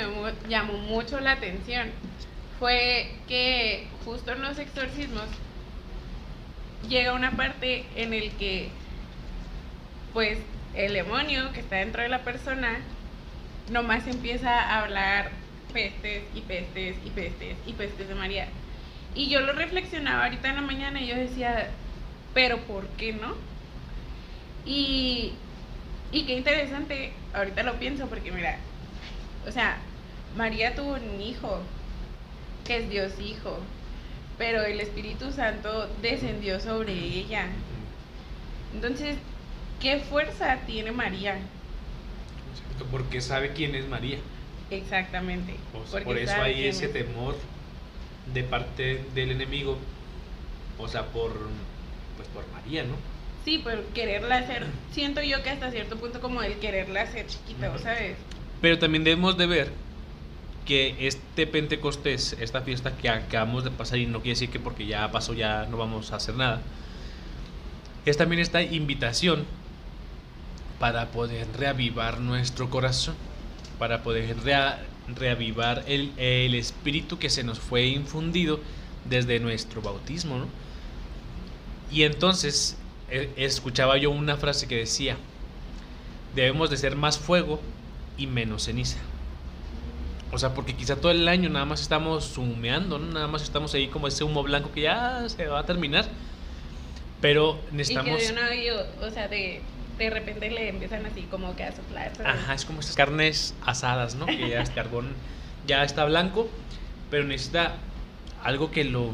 [0.48, 1.88] llamó, mucho la atención
[2.60, 5.24] fue que justo en los exorcismos
[6.88, 8.68] llega una parte en el que
[10.14, 10.38] pues
[10.74, 12.78] el demonio que está dentro de la persona
[13.68, 15.32] nomás empieza a hablar
[15.72, 18.46] pestes y pestes y pestes y pestes de María.
[19.16, 21.70] Y yo lo reflexionaba ahorita en la mañana y yo decía,
[22.32, 23.34] pero ¿por qué no?
[24.64, 25.32] Y,
[26.12, 28.58] y qué interesante, ahorita lo pienso porque mira,
[29.46, 29.78] o sea,
[30.36, 31.60] María tuvo un hijo,
[32.64, 33.58] que es Dios hijo,
[34.38, 37.46] pero el Espíritu Santo descendió sobre ella.
[38.74, 39.16] Entonces,
[39.80, 41.38] ¿qué fuerza tiene María?
[42.90, 44.18] Porque sabe quién es María.
[44.70, 45.56] Exactamente.
[45.74, 46.92] O sea, por eso hay ese es.
[46.92, 47.36] temor
[48.32, 49.76] de parte del enemigo.
[50.78, 51.32] O sea, por
[52.16, 52.94] pues por María, ¿no?
[53.44, 57.76] Sí, por quererla hacer, siento yo que hasta cierto punto como el quererla hacer chiquita.
[57.78, 58.16] ¿sabes?
[58.60, 59.72] Pero también debemos de ver
[60.66, 64.86] que este Pentecostés, esta fiesta que acabamos de pasar, y no quiere decir que porque
[64.86, 66.60] ya pasó ya no vamos a hacer nada,
[68.06, 69.44] es también esta invitación
[70.78, 73.14] para poder reavivar nuestro corazón,
[73.78, 74.80] para poder rea-
[75.14, 78.60] reavivar el, el espíritu que se nos fue infundido
[79.08, 80.46] desde nuestro bautismo, ¿no?
[81.90, 82.76] Y entonces
[83.10, 85.16] eh, escuchaba yo una frase que decía,
[86.34, 87.60] debemos de ser más fuego
[88.20, 88.98] y menos ceniza.
[90.32, 93.12] O sea, porque quizá todo el año nada más estamos humeando, ¿no?
[93.12, 96.06] Nada más estamos ahí como ese humo blanco que ya se va a terminar.
[97.20, 98.20] Pero Y necesitamos...
[98.22, 99.60] que de vez, o sea, de,
[99.98, 102.14] de repente le empiezan así como que a soplar.
[102.14, 102.32] ¿sabes?
[102.32, 104.26] Ajá, es como estas carnes asadas, ¿no?
[104.26, 105.08] Que ya el carbón
[105.66, 106.48] ya está blanco,
[107.10, 107.74] pero necesita
[108.44, 109.10] algo que lo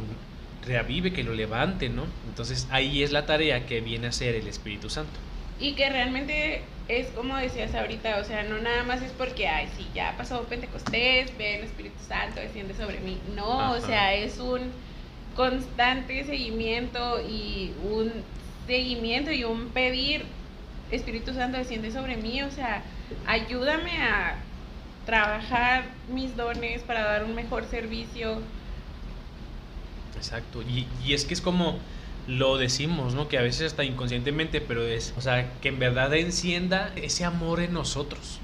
[0.66, 2.04] reavive, que lo levante, ¿no?
[2.28, 5.18] Entonces ahí es la tarea que viene a hacer el Espíritu Santo.
[5.58, 9.68] Y que realmente es como decías ahorita, o sea, no nada más es porque, ay,
[9.76, 13.18] sí, ya pasó Pentecostés, ven Espíritu Santo, desciende sobre mí.
[13.34, 13.72] No, Ajá.
[13.72, 14.70] o sea, es un
[15.34, 18.12] constante seguimiento y un
[18.66, 20.24] seguimiento y un pedir,
[20.90, 22.82] Espíritu Santo, desciende sobre mí, o sea,
[23.26, 24.36] ayúdame a
[25.04, 28.40] trabajar mis dones para dar un mejor servicio.
[30.16, 30.62] Exacto.
[30.62, 31.78] Y, y es que es como
[32.26, 33.28] lo decimos, ¿no?
[33.28, 37.60] Que a veces hasta inconscientemente, pero es, o sea, que en verdad encienda ese amor
[37.60, 38.40] en nosotros.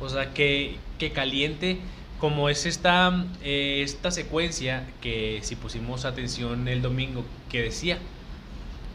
[0.00, 1.78] O sea, que, que caliente,
[2.18, 7.98] como es esta, eh, esta secuencia que si pusimos atención el domingo, que decía,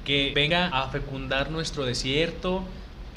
[0.04, 2.64] que venga a fecundar nuestro desierto,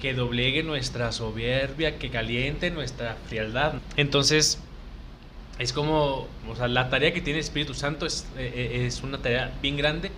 [0.00, 3.74] que doblegue nuestra soberbia, que caliente nuestra frialdad.
[3.96, 4.60] Entonces,
[5.58, 9.02] es como, o sea, la tarea que tiene el Espíritu Santo es, eh, eh, es
[9.02, 10.12] una tarea bien grande,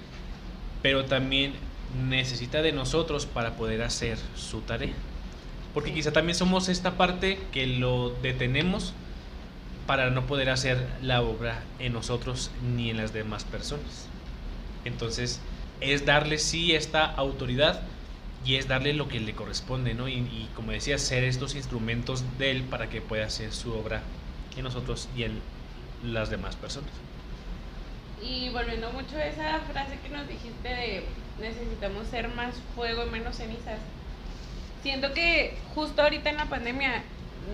[0.83, 1.53] pero también
[2.09, 4.95] necesita de nosotros para poder hacer su tarea.
[5.75, 8.93] Porque quizá también somos esta parte que lo detenemos
[9.87, 14.07] para no poder hacer la obra en nosotros ni en las demás personas.
[14.85, 15.40] Entonces,
[15.81, 17.83] es darle sí esta autoridad
[18.45, 20.09] y es darle lo que le corresponde, ¿no?
[20.09, 24.03] Y, y como decía, ser estos instrumentos de él para que pueda hacer su obra
[24.57, 25.40] en nosotros y en
[26.05, 26.90] las demás personas.
[28.23, 31.05] Y volviendo mucho a esa frase que nos dijiste de
[31.41, 33.79] necesitamos ser más fuego y menos cenizas.
[34.83, 37.03] Siento que justo ahorita en la pandemia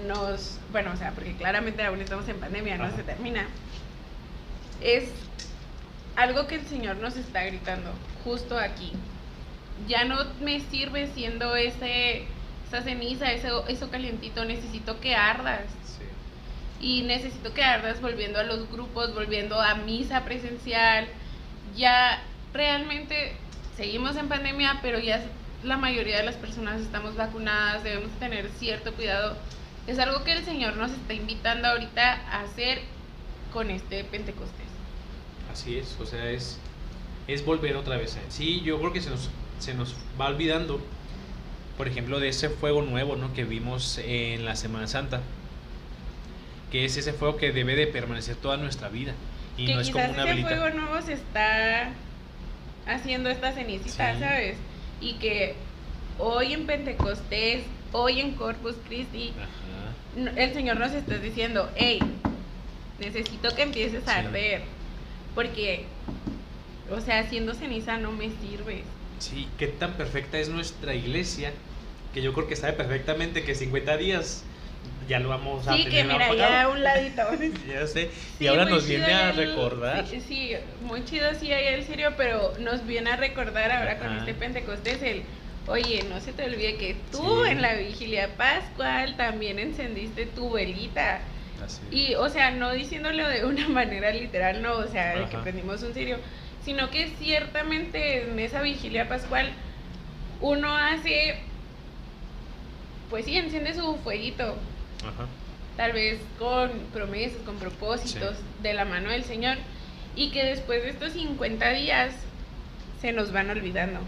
[0.07, 3.47] nos, bueno, o sea, porque claramente aún estamos en pandemia, no se termina.
[4.81, 5.11] Es
[6.17, 7.91] algo que el Señor nos está gritando
[8.25, 8.93] justo aquí.
[9.87, 12.27] Ya no me sirve siendo ese
[12.69, 15.63] esa ceniza, eso, eso calientito, necesito que ardas
[16.87, 21.09] y necesito que ardas volviendo a los grupos, volviendo a misa presencial.
[21.77, 22.22] Ya
[22.55, 23.33] realmente
[23.77, 25.20] seguimos en pandemia, pero ya
[25.64, 29.37] la mayoría de las personas estamos vacunadas, debemos tener cierto cuidado.
[29.88, 32.83] Es algo que el Señor nos está invitando ahorita a hacer
[33.53, 34.68] con este Pentecostés.
[35.53, 36.61] Así es, o sea, es,
[37.27, 38.27] es volver otra vez a él.
[38.29, 40.81] Sí, yo creo que se nos, se nos va olvidando,
[41.77, 43.35] por ejemplo, de ese fuego nuevo ¿no?
[43.35, 45.20] que vimos en la Semana Santa,
[46.71, 49.13] que es ese fuego que debe de permanecer toda nuestra vida.
[49.57, 50.49] Y que no es como una ese velita.
[50.49, 51.91] fuego nuevo se está
[52.87, 54.21] haciendo esta cenicita, Sí.
[54.21, 54.57] ¿sabes?
[55.01, 55.55] Y que
[56.19, 60.31] hoy en Pentecostés, hoy en Corpus Christi, Ajá.
[60.41, 62.01] el Señor nos está diciendo, hey,
[62.99, 64.63] necesito que empieces a arder,
[65.35, 65.85] porque,
[66.91, 68.83] o sea, haciendo ceniza no me sirve.
[69.19, 71.53] Sí, qué tan perfecta es nuestra iglesia,
[72.15, 74.45] que yo creo que sabe perfectamente que 50 días
[75.09, 76.37] ya lo vamos a Sí, que mira, apagado.
[76.37, 77.23] ya a un ladito.
[77.69, 80.07] Ya sé, y ahora nos viene a el- recordar.
[80.07, 84.16] Sí, sí, muy chido sí ahí el serio, pero nos viene a recordar ahora con
[84.16, 85.23] este Pentecostés el,
[85.69, 87.51] oye, no se te olvide que tú Sí.
[87.51, 91.21] en la vigilia pascual también encendiste tu velita.
[91.64, 91.81] Así.
[91.90, 95.83] Y, o sea, no diciéndolo de una manera literal, no, o sea, de que prendimos
[95.83, 96.19] un cirio,
[96.64, 99.51] sino que ciertamente en esa vigilia pascual
[100.40, 101.37] uno hace,
[103.09, 104.57] pues sí, enciende su fueguito,
[105.03, 105.27] Ajá.
[105.77, 109.59] tal vez con promesas, con propósitos de la mano del Señor,
[110.15, 112.15] y que después de estos 50 días
[113.01, 114.01] se nos van olvidando.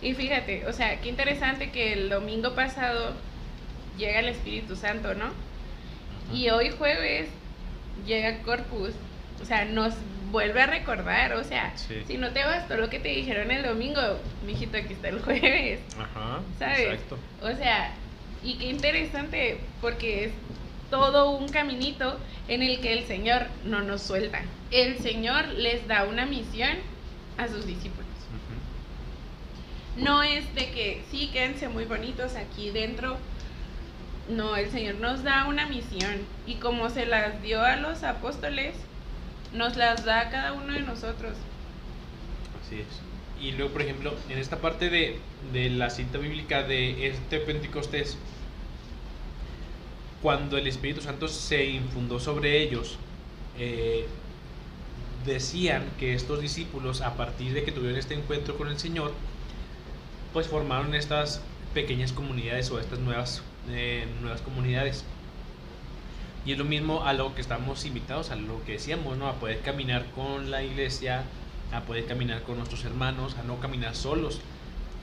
[0.00, 3.12] Y fíjate, o sea, qué interesante que el domingo pasado
[3.98, 5.26] llega el Espíritu Santo, ¿no?
[6.34, 7.28] Y hoy jueves
[8.06, 8.92] llega Corpus,
[9.42, 9.92] o sea, nos
[10.30, 12.02] vuelve a recordar, o sea, Sí.
[12.06, 14.00] si no te bastó lo que te dijeron el domingo,
[14.46, 15.80] mijito, aquí está el jueves.
[15.98, 16.80] Ajá, ¿sabes?
[16.80, 17.18] exacto.
[17.42, 17.92] O sea,
[18.42, 20.32] y qué interesante, porque es
[20.90, 24.42] todo un caminito en el que el Señor no nos suelta.
[24.70, 26.70] El Señor les da una misión
[27.38, 28.06] a sus discípulos.
[29.96, 33.18] No es de que sí, quédense muy bonitos aquí dentro.
[34.28, 38.74] No, el Señor nos da una misión y como se las dio a los apóstoles,
[39.52, 41.36] nos las da a cada uno de nosotros.
[42.64, 43.09] Así es.
[43.40, 45.18] Y luego, por ejemplo, en esta parte de,
[45.52, 48.18] de la cita bíblica de este Pentecostés,
[50.22, 52.98] cuando el Espíritu Santo se infundó sobre ellos,
[53.58, 54.06] eh,
[55.24, 59.12] decían que estos discípulos, a partir de que tuvieron este encuentro con el Señor,
[60.32, 61.40] pues formaron estas
[61.74, 65.04] pequeñas comunidades o estas nuevas, eh, nuevas comunidades.
[66.44, 69.28] Y es lo mismo a lo que estamos invitados, a lo que decíamos, ¿no?
[69.28, 71.24] A poder caminar con la iglesia,
[71.72, 74.40] a poder caminar con nuestros hermanos, a no caminar solos,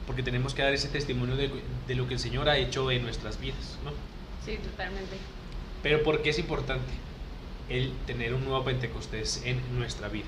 [0.06, 1.52] porque tenemos que dar ese testimonio de,
[1.88, 3.92] de lo que el Señor ha hecho en nuestras vidas, ¿no?
[4.46, 5.18] Sí, totalmente.
[5.84, 6.92] Pero ¿por qué es importante
[7.70, 10.26] el tener un nuevo Pentecostés en nuestra vida?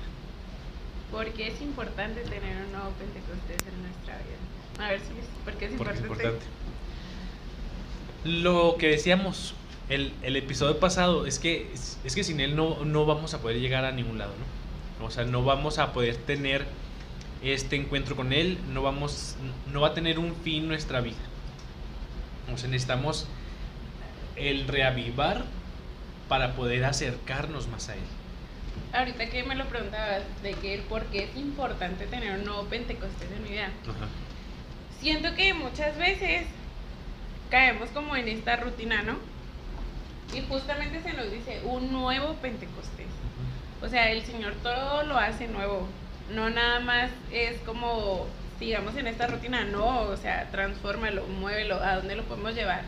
[1.10, 4.86] Porque es importante tener un nuevo Pentecostés en nuestra vida.
[4.86, 5.98] A ver si es, porque es Porque importante.
[5.98, 6.46] es importante.
[8.24, 9.54] Lo que decíamos
[9.88, 13.40] el, el episodio pasado es que, es, es que sin él no, no vamos a
[13.40, 14.44] poder llegar a ningún lado, ¿no?
[15.02, 16.66] O sea, no vamos a poder tener
[17.42, 19.36] este encuentro con él, no, vamos,
[19.72, 21.16] no va a tener un fin nuestra vida.
[22.52, 23.26] O sea, necesitamos
[24.36, 25.44] el reavivar
[26.28, 28.00] para poder acercarnos más a él.
[28.92, 32.64] Ahorita que me lo preguntabas de que el por qué es importante tener un nuevo
[32.64, 33.70] Pentecostés en mi vida.
[33.82, 34.08] Ajá.
[35.00, 36.46] Siento que muchas veces
[37.50, 39.16] caemos como en esta rutina, ¿no?
[40.34, 43.06] Y justamente se nos dice un nuevo Pentecostés.
[43.82, 45.88] O sea, el Señor todo lo hace nuevo.
[46.30, 48.26] No nada más es como
[48.58, 52.82] sigamos en esta rutina, no, o sea, transfórmalo, muévelo, a dónde lo podemos llevar.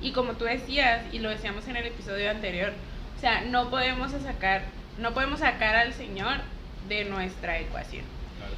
[0.00, 2.72] Y como tú decías, y lo decíamos en el episodio anterior,
[3.16, 4.62] o sea, no podemos sacar,
[4.98, 6.38] no podemos sacar al Señor
[6.88, 8.04] de nuestra ecuación.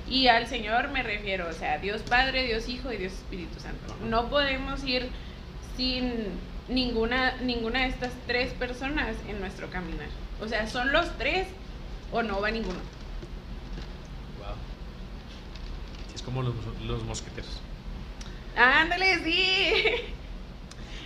[0.08, 3.94] Y al Señor me refiero, o sea, Dios Padre, Dios Hijo y Dios Espíritu Santo.
[4.04, 5.08] No podemos ir
[5.76, 6.14] sin
[6.68, 10.08] ninguna, ninguna de estas tres personas en nuestro caminar.
[10.40, 11.48] O sea, son los tres
[12.14, 12.78] o no va ninguno.
[14.38, 14.54] Wow.
[16.14, 16.54] Es como los,
[16.86, 17.50] los mosqueteros.
[18.56, 19.72] Ándale, sí.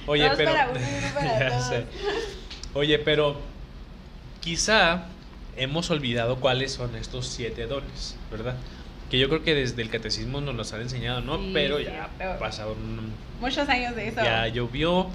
[0.07, 0.51] Oye, Todos pero.
[0.53, 1.85] para uno y para.
[2.75, 3.41] Oye, pero
[4.41, 5.07] quizá
[5.57, 8.57] hemos olvidado cuáles son estos siete dones, ¿verdad?
[9.11, 11.39] Que yo creo que desde el catecismo nos los han enseñado, ¿no?
[11.39, 12.39] Sí, pero ya cierto.
[12.39, 12.77] pasaron,
[13.41, 14.23] Muchos años de eso.
[14.23, 15.09] ya llovió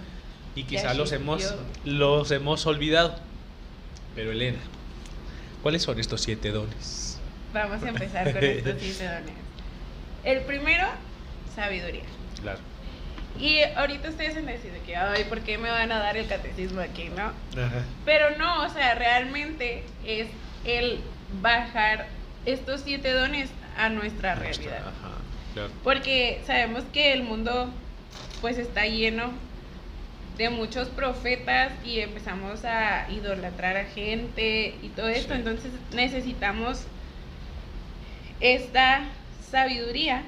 [0.56, 1.54] y quizá Ya los hemos,
[1.86, 3.16] los hemos olvidado.
[4.16, 4.58] Pero Elena,
[5.64, 7.18] ¿cuáles son estos siete dones?
[7.54, 9.34] Vamos a empezar con estos siete dones.
[10.24, 10.86] El primero,
[11.56, 12.04] sabiduría.
[12.42, 12.60] Claro.
[13.40, 16.82] Y ahorita ustedes han decidido que, ay, ¿por qué me van a dar el catecismo
[16.82, 17.32] aquí, no?
[17.60, 17.84] Ajá.
[18.06, 20.28] Pero no, o sea, realmente es
[20.66, 21.00] el
[21.42, 22.08] bajar
[22.46, 24.80] estos siete dones a nuestra realidad.
[24.80, 25.16] Ajá,
[25.54, 25.72] claro.
[25.84, 27.74] Porque sabemos que el mundo
[28.42, 29.32] pues está lleno
[30.38, 35.34] de muchos profetas y empezamos a idolatrar a gente y todo esto.
[35.34, 35.40] Sí.
[35.40, 36.82] Entonces necesitamos
[38.40, 39.06] esta
[39.52, 40.24] sabiduría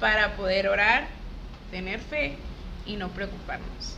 [0.00, 1.08] para poder orar,
[1.70, 2.36] tener fe
[2.86, 3.96] y no preocuparnos.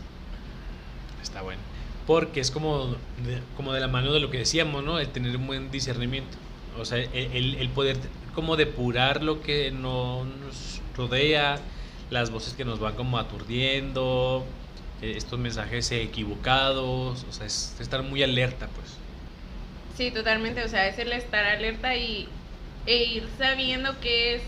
[1.23, 1.61] Está bueno.
[2.07, 4.99] Porque es como de, como de la mano de lo que decíamos, ¿no?
[4.99, 6.39] El tener un buen discernimiento.
[6.79, 7.99] O sea, el, el- poder
[8.35, 11.59] como depurar lo que no nos rodea,
[12.11, 14.47] las voces que nos van como aturdiendo,
[15.03, 18.89] eh, estos mensajes equivocados, o sea, es estar muy alerta, pues.
[19.97, 20.65] Sí, totalmente.
[20.65, 22.29] O sea, es el estar alerta y
[22.87, 24.41] e ir sabiendo qué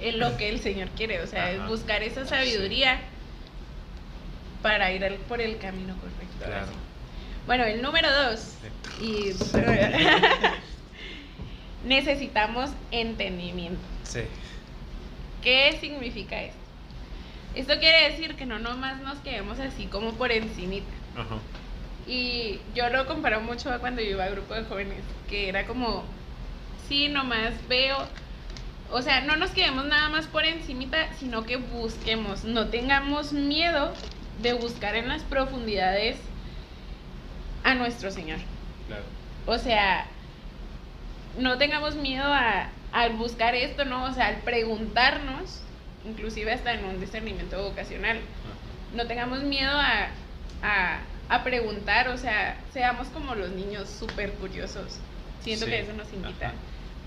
[0.00, 1.20] es lo que el Señor quiere.
[1.22, 2.28] O sea, es buscar esa Sí.
[2.30, 3.00] sabiduría
[4.62, 6.44] para ir al- por el camino correcto.
[6.46, 6.66] Claro.
[7.46, 8.54] Bueno, el número dos.
[9.02, 9.32] Y
[11.84, 13.82] necesitamos entendimiento.
[14.04, 14.20] Sí.
[15.44, 16.58] ¿Qué significa esto?
[17.54, 20.90] Esto quiere decir que no nomás nos quedemos así como por encimita.
[21.16, 21.36] Ajá.
[22.06, 25.66] Y yo lo comparo mucho a cuando yo iba a grupo de jóvenes, que era
[25.66, 26.04] como,
[26.88, 27.96] sí, nomás veo,
[28.90, 33.92] o sea, no nos quedemos nada más por encimita, sino que busquemos, no tengamos miedo
[34.42, 36.16] de buscar en las profundidades
[37.62, 38.38] a nuestro Señor.
[38.86, 39.04] Claro.
[39.46, 40.06] O sea,
[41.38, 44.04] no tengamos miedo a, al buscar esto, ¿no?
[44.04, 45.60] O sea, al preguntarnos,
[46.06, 48.20] inclusive hasta en un discernimiento vocacional,
[48.94, 50.08] no tengamos miedo a,
[50.62, 55.00] a, a preguntar, o sea, seamos como los niños súper curiosos.
[55.40, 56.46] Siento Sí, que eso nos invita.
[56.46, 56.54] ajá.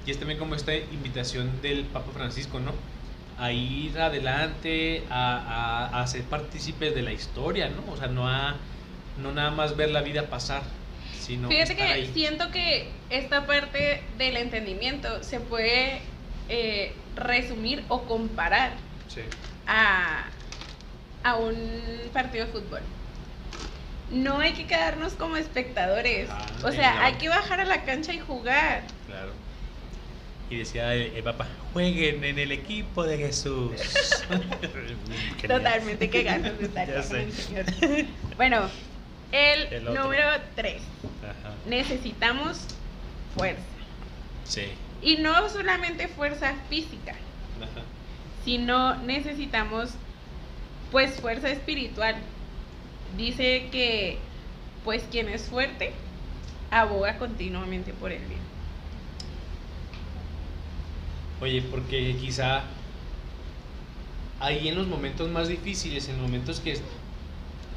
[0.06, 2.74] Y es también como esta invitación del Papa Francisco, ¿no?
[3.38, 7.92] A ir adelante, a, a, a ser partícipes de la historia, ¿no?
[7.92, 8.56] O sea, no a
[9.18, 10.64] no nada más ver la vida pasar,
[11.28, 12.12] sino Fíjate que ahí.
[12.14, 16.00] siento que esta parte del entendimiento se puede
[16.50, 18.72] eh, resumir o comparar
[19.10, 19.22] Sí.
[19.68, 20.26] a,
[21.24, 21.56] a un
[22.14, 22.80] partido de fútbol.
[24.10, 26.30] No hay que quedarnos como espectadores.
[26.32, 27.06] Ah, o sea, claro.
[27.08, 28.84] hay que bajar a la cancha y jugar.
[29.06, 29.32] Claro.
[30.50, 33.72] Y decía el, el Papa, jueguen en el equipo de Jesús.
[35.48, 37.32] Totalmente que ganas de estar Ya sé.
[37.34, 37.66] Señor.
[38.38, 38.70] Bueno,
[39.32, 40.82] el, número 3.
[41.24, 41.54] Ajá.
[41.66, 42.60] Necesitamos
[43.36, 43.62] fuerza.
[44.46, 44.64] Sí.
[45.02, 47.14] Y no solamente fuerza física,
[47.62, 47.86] Ajá.
[48.44, 49.92] sino necesitamos
[50.92, 52.16] pues fuerza espiritual.
[53.18, 54.18] Dice que
[54.84, 55.94] pues quien es fuerte
[56.72, 58.40] aboga continuamente por el bien.
[61.40, 62.64] Oye, porque quizá
[64.40, 66.78] ahí en los momentos más difíciles, en momentos que,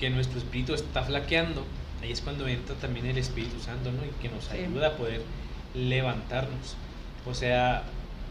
[0.00, 1.64] que nuestro espíritu está flaqueando,
[2.02, 4.02] ahí es cuando entra también el Espíritu Santo, ¿no?
[4.04, 5.22] Y que nos ayuda a poder
[5.74, 6.74] levantarnos.
[7.26, 7.84] O sea,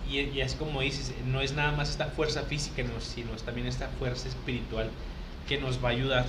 [0.09, 3.43] y, y es como dices, no es nada más esta fuerza física, no, sino es
[3.43, 4.89] también esta fuerza espiritual
[5.47, 6.25] que nos va a ayudar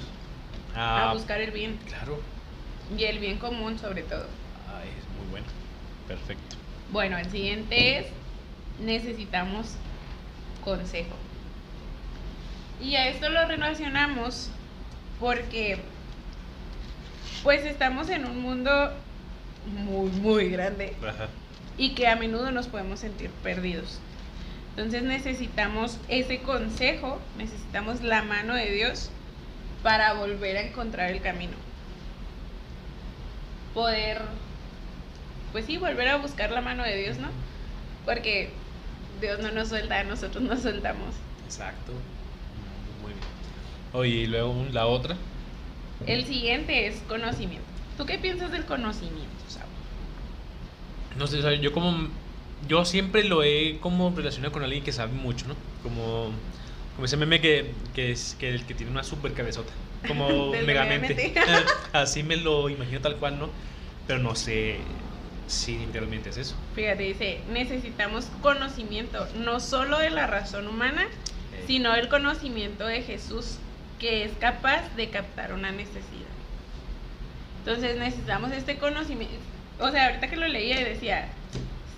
[0.76, 1.10] a...
[1.10, 1.78] A buscar el bien.
[1.86, 2.20] Claro.
[2.96, 4.26] Y el bien común sobre todo.
[4.68, 5.46] Ay, es muy bueno.
[6.06, 6.56] Perfecto.
[6.92, 8.06] Bueno, el siguiente es
[8.80, 9.74] necesitamos
[10.64, 11.14] consejo.
[12.82, 14.50] Y a esto lo relacionamos
[15.20, 15.78] porque
[17.42, 18.92] pues estamos en un mundo
[19.66, 21.28] muy muy grande Ajá.
[21.76, 24.00] y que a menudo nos podemos sentir perdidos.
[24.70, 29.10] Entonces necesitamos ese consejo, necesitamos la mano de Dios
[29.82, 31.52] para volver a encontrar el camino.
[33.74, 34.22] Poder,
[35.52, 37.28] pues sí, volver a buscar la mano de Dios, ¿no?
[38.04, 38.50] Porque
[39.20, 41.14] Dios no nos suelta, nosotros nos soltamos.
[41.44, 41.92] Exacto.
[43.92, 45.16] Oye, y luego la otra.
[46.06, 47.66] El siguiente es conocimiento.
[47.96, 49.66] ¿Tú qué piensas del conocimiento, Saúl?
[51.16, 52.08] No sé, o sea, yo como
[52.68, 55.56] yo siempre lo he como relacionado con alguien que sabe mucho, ¿no?
[55.82, 56.32] Como
[56.96, 59.72] Como ese meme que, que es que el que tiene una super cabezota.
[60.06, 61.14] Como Megamente.
[61.14, 61.34] Megamente.
[61.92, 63.50] Así me lo imagino tal cual, ¿no?
[64.06, 64.76] Pero no sé
[65.46, 66.54] si literalmente es eso.
[66.74, 71.02] Fíjate, dice, necesitamos conocimiento, no solo de la razón humana,
[71.52, 73.58] Eh, sino el conocimiento de Jesús,
[74.00, 76.00] que es capaz de captar una necesidad.
[77.60, 79.36] Entonces necesitamos este conocimiento.
[79.78, 81.28] O sea, ahorita que lo leía y decía,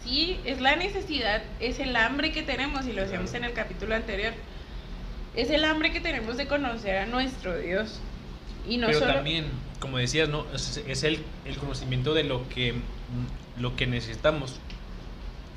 [0.04, 3.94] sí, es la necesidad, es el hambre que tenemos, y lo decíamos en el capítulo
[3.94, 4.32] anterior,
[5.34, 8.00] es el hambre que tenemos de conocer a nuestro Dios.
[8.68, 9.14] Y no Pero solo...
[9.14, 9.46] también,
[9.80, 10.46] como decías, ¿no?
[10.52, 12.74] Es, es el, el conocimiento de lo que,
[13.58, 14.60] lo que necesitamos.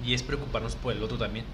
[0.04, 1.46] Y es preocuparnos por el otro también.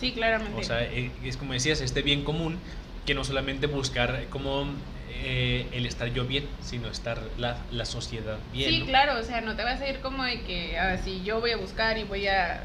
[0.00, 0.58] Sí, claramente.
[0.58, 2.58] O sea, eh, es como decías, este bien común,
[3.06, 4.66] que no solamente buscar como
[5.08, 8.70] eh, el estar yo bien, sino estar la, la sociedad bien.
[8.70, 8.86] Sí, ¿no?
[8.86, 11.56] claro, o sea, no te vas a ir como de que así yo voy a
[11.56, 12.60] buscar y voy a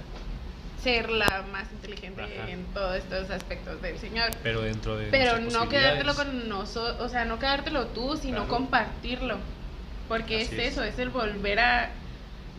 [0.81, 2.51] ser la más inteligente Ajá.
[2.51, 4.31] en todos estos aspectos del Señor.
[4.43, 5.07] Pero dentro de.
[5.07, 8.49] Pero no quedártelo con nosotros, o sea, no quedártelo tú, sino Claro.
[8.49, 9.37] compartirlo.
[10.07, 10.71] Porque Así es, es.
[10.73, 11.89] eso, es el volver a,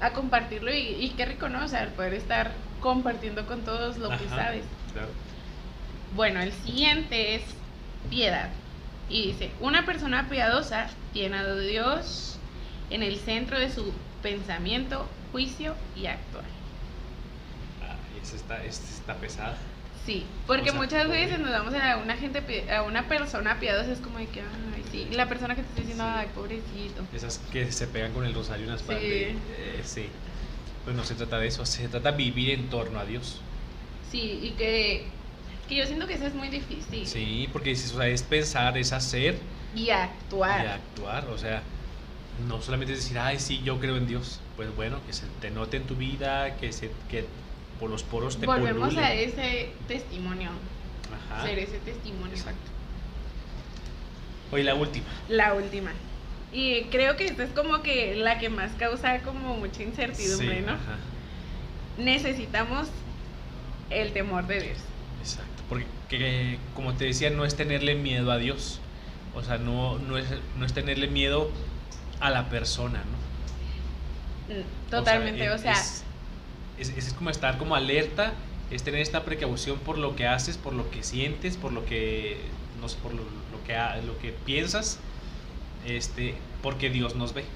[0.00, 1.64] a compartirlo y, y qué rico, ¿no?
[1.64, 2.50] O sea, el poder estar
[2.80, 4.64] compartiendo con todos lo que sabes.
[4.92, 5.08] Claro.
[6.16, 7.42] Bueno, el siguiente es
[8.10, 8.48] piedad.
[9.08, 12.38] Y dice, una persona piadosa tiene a Dios
[12.90, 13.92] en el centro de su
[14.22, 16.44] pensamiento, juicio y actuar.
[17.82, 19.56] Ah, esa está, esta está pesada.
[20.04, 23.90] Sí, porque O sea, muchas veces nos damos a una gente, a una persona piadosa,
[23.92, 26.10] es como de que, ay, sí, la persona que te está diciendo, Sí.
[26.14, 27.02] ay, pobrecito.
[27.12, 29.00] Esas que se pegan con el rosario en la espalda.
[29.00, 29.08] Sí.
[29.08, 30.06] eh, sí.
[30.84, 33.40] Pues no se trata de eso, se trata de vivir en torno a Dios.
[34.10, 35.06] Sí, y que,
[35.68, 37.06] que yo siento que eso es muy difícil.
[37.06, 39.38] Sí, porque dices, o sea, es pensar, es hacer
[39.74, 40.64] Y actuar.
[40.64, 41.26] y actuar.
[41.28, 41.62] O sea,
[42.48, 44.40] no solamente es decir, ay, sí, yo creo en Dios.
[44.56, 47.26] Pues bueno, que se te note en tu vida, que, se, que
[47.80, 50.50] por los poros te Volvemos a ese testimonio,
[51.30, 51.44] Ajá.
[51.46, 52.34] ser ese testimonio.
[52.34, 52.70] Exacto.
[54.52, 55.06] Oye, la última.
[55.28, 55.90] La última.
[56.52, 60.64] Y creo que esta es como que la que más causa como mucha incertidumbre, Sí,
[60.64, 60.72] ¿no?
[60.72, 60.96] ajá.
[61.98, 62.88] Necesitamos
[63.90, 64.78] el temor de Dios.
[65.68, 68.82] Porque que, como te decía, no es tenerle miedo a Dios,
[69.32, 71.52] o sea, no, no, es, no es tenerle miedo
[72.20, 73.18] a la persona, ¿no?
[74.48, 75.98] Mm, Totalmente, o sea,
[76.76, 80.58] es, es, es como estar como alerta, es tener esta precaución por lo que haces,
[80.58, 84.32] por lo que sientes, por lo que, no sé, por lo, lo que, lo que
[84.32, 85.04] piensas,
[85.82, 87.52] este, porque Dios nos ve.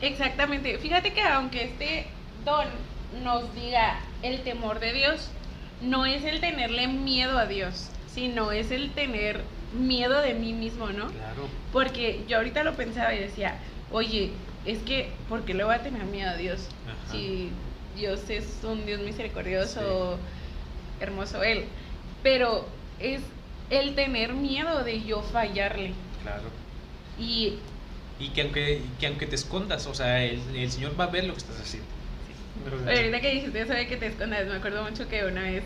[0.00, 0.78] exactamente.
[0.78, 2.68] Fíjate que aunque este don
[3.10, 5.32] nos diga el temor de Dios,
[5.80, 10.88] no es el tenerle miedo a Dios, sino es el tener miedo de mí mismo,
[10.88, 11.08] ¿no?
[11.08, 11.48] Claro.
[11.72, 13.58] Porque yo ahorita lo pensaba y decía,
[13.90, 14.32] oye,
[14.66, 16.68] es que, ¿por qué le voy a tener miedo a Dios?
[16.86, 17.12] Ajá.
[17.12, 17.50] Si
[17.96, 20.18] Dios es un Dios misericordioso,
[21.00, 21.64] hermoso Él.
[22.22, 22.66] Pero
[22.98, 23.20] es
[23.70, 25.92] el tener miedo de yo fallarle.
[26.22, 26.50] Claro.
[27.18, 27.54] Y
[28.18, 31.24] Y que aunque, que aunque te escondas, o sea, el, el Señor va a ver
[31.24, 31.88] lo que estás haciendo.
[32.66, 35.42] O sea, ahorita que dijiste eso de que te escondas, me acuerdo mucho que una
[35.42, 35.62] vez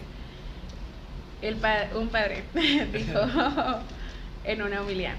[1.42, 3.20] el pa- un padre dijo
[4.44, 5.14] en una humildad,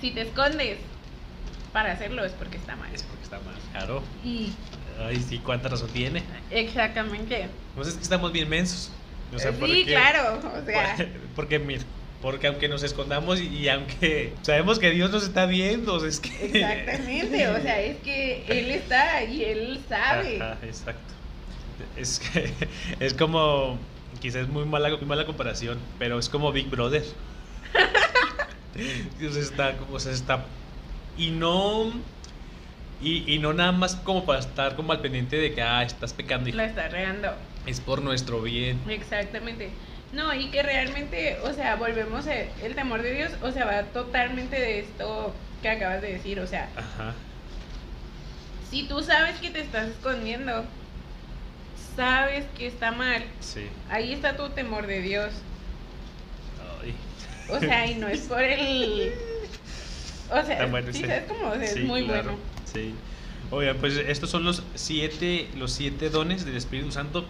[0.00, 0.78] si te escondes
[1.72, 2.92] para hacerlo es porque está mal.
[2.94, 3.54] Es porque está mal.
[3.72, 4.02] Claro.
[4.24, 4.52] Y
[5.00, 6.22] Ay, sí, cuánta razón tiene.
[6.50, 7.48] exactamente.
[7.74, 8.90] Pues es que estamos bien mensos.
[9.34, 10.38] O sea, sí, porque- claro.
[10.38, 10.96] O sea,
[11.34, 11.82] Porque, mira,
[12.22, 16.46] porque aunque nos escondamos y, y aunque sabemos que Dios nos está viendo, es que.
[16.46, 20.40] Exactamente, o sea, es que él está ahí, él sabe.
[20.40, 21.12] Ajá, exacto.
[21.96, 22.52] Es que
[23.04, 23.76] es como.
[24.20, 27.02] Quizás es muy mala, muy mala comparación, pero es como Big Brother.
[29.18, 30.44] sea, está, o sea, está.
[31.18, 31.92] Y no.
[33.02, 36.12] Y, y no nada más como para estar como al pendiente de que ah, estás
[36.12, 37.32] pecando y La está regando.
[37.66, 38.78] es por nuestro bien.
[38.88, 39.70] Exactamente.
[40.12, 43.82] No, y que realmente, o sea, volvemos a el temor de Dios, o sea, va
[43.84, 47.14] totalmente de esto que acabas de decir, o sea, Ajá.
[48.70, 50.64] si tú sabes que te estás escondiendo,
[51.96, 53.66] sabes que está mal, Sí.
[53.90, 55.32] ahí está tu temor de Dios.
[56.82, 56.94] Ay.
[57.48, 59.12] O sea, y no es por el...
[60.34, 61.08] O sea, bueno sí, ese.
[61.08, 61.48] ¿sabes cómo?
[61.50, 62.38] O sea, Sí, es muy claro, bueno.
[62.64, 62.94] Sí.
[63.50, 67.26] Oigan, pues estos son los siete, los siete dones del Espíritu Santo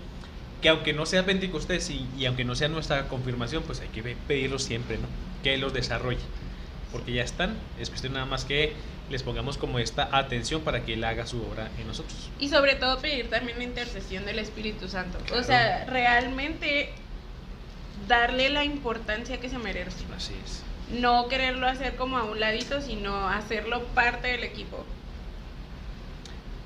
[0.62, 4.02] que aunque no sea Pentecostés y, y aunque no sea nuestra confirmación, pues hay que
[4.28, 5.08] pedirlos siempre, ¿no?
[5.42, 6.20] Que Él los desarrolle.
[6.92, 8.72] Porque ya están, es cuestión nada más que
[9.10, 12.30] les pongamos como esta atención para que Él haga su obra en nosotros.
[12.38, 15.18] Y sobre todo pedir también la intercesión del Espíritu Santo.
[15.26, 15.40] Claro.
[15.40, 16.90] O sea, realmente
[18.08, 20.04] darle la importancia que se merece.
[20.16, 20.62] Así es.
[21.00, 24.84] No quererlo hacer como a un ladito, sino hacerlo parte del equipo.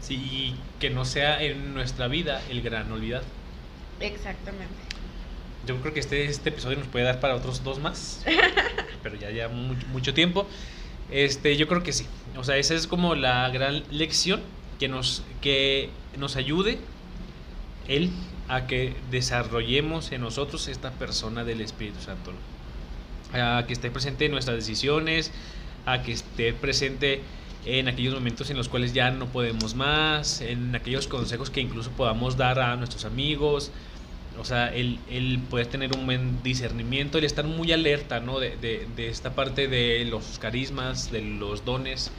[0.01, 3.25] Sí, y que no sea en nuestra vida el gran olvidado.
[4.01, 4.75] Exactamente.
[5.67, 8.25] yo creo que este, este episodio nos puede dar para otros dos más,
[9.03, 10.47] pero ya ya mucho, mucho tiempo.
[11.11, 12.07] Este, yo creo que sí.
[12.37, 14.43] O sea, esa es como la gran lección
[14.79, 16.79] que nos, que nos ayude
[17.89, 18.11] él
[18.49, 22.33] a que desarrollemos en nosotros esta persona del Espíritu Santo.
[23.33, 25.33] A que esté presente en nuestras decisiones,
[25.85, 27.23] a que esté presente
[27.65, 31.91] en aquellos momentos en los cuales ya no podemos más, en aquellos consejos que incluso
[31.91, 33.73] podamos dar a nuestros amigos.
[34.39, 38.39] O sea, el, el poder tener un buen discernimiento, el estar muy alerta ¿no?
[38.39, 42.11] de, de, esta parte de los carismas, de los dones.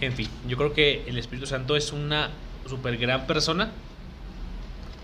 [0.00, 2.30] En fin, yo creo que el Espíritu Santo es una
[2.68, 3.72] super gran persona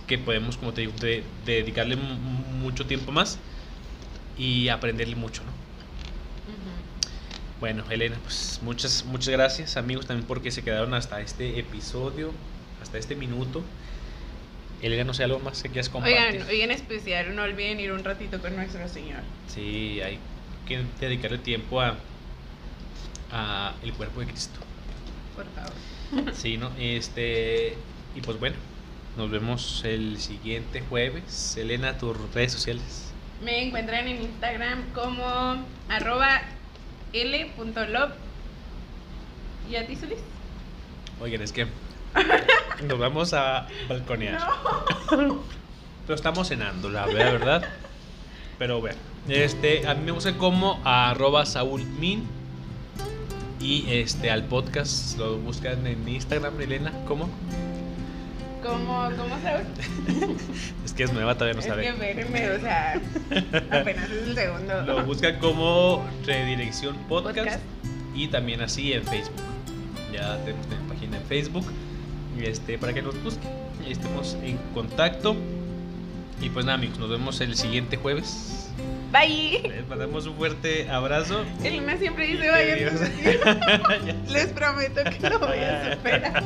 [0.07, 3.39] que podemos, como te digo, de, de dedicarle mucho tiempo más
[4.37, 5.64] y aprenderle mucho, ¿no?
[7.65, 12.31] Bueno, Elena, pues muchas, muchas gracias, amigos, también porque se quedaron hasta este episodio,
[12.83, 13.63] hasta este minuto.
[14.83, 16.19] Elena, no sé, algo más que quieras compartir.
[16.19, 19.21] Oigan, hoy en especial, no olviden ir un ratito con nuestro Señor.
[19.49, 20.19] Sí, hay
[20.69, 21.97] que dedicarle tiempo a,
[23.33, 24.61] a el cuerpo de Cristo.
[25.35, 26.35] Por favor.
[26.35, 26.71] Sí, ¿no?
[26.79, 27.79] Este,
[28.15, 28.57] y pues bueno,
[29.17, 31.57] nos vemos el siguiente jueves.
[31.57, 33.11] Elena, tus redes sociales.
[33.43, 36.43] Me encuentran en Instagram como arroba
[37.15, 38.13] l.love.
[39.71, 40.19] ¿Y a ti, Solís?
[41.21, 41.67] Oigan, es que
[42.87, 44.41] nos vamos a balconear.
[46.07, 47.69] Pero estamos cenando, la verdad, ¿verdad?
[48.59, 48.99] Pero bueno,
[49.29, 52.27] este, a mí me gusta como arroba saulmin.
[53.61, 57.31] Y este, al podcast lo buscan en Instagram, Elena, ¿cómo?
[58.65, 59.67] ¿Cómo, cómo sabes?
[60.85, 61.83] Es que es nueva, todavía no es sabe.
[61.83, 63.01] que espérenme, o sea,
[63.71, 64.83] apenas es el segundo.
[64.83, 67.61] Lo buscan como Redirección Podcast, Podcast.
[68.15, 69.41] y también así en Facebook.
[70.13, 71.67] Ya tenemos una página en Facebook
[72.41, 73.51] este, para que nos busquen
[73.87, 75.37] y estemos en contacto.
[76.41, 78.69] Y pues nada, amigos, nos vemos el siguiente jueves.
[79.13, 79.63] Bye.
[79.69, 81.45] Les mandamos un fuerte abrazo.
[81.63, 82.75] Elena siempre dice, Que vaya.
[82.77, 83.01] Dios-
[84.33, 86.45] Les prometo que lo voy a superar.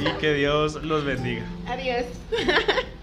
[0.00, 1.44] Y que Dios los bendiga.
[1.66, 2.04] Adiós.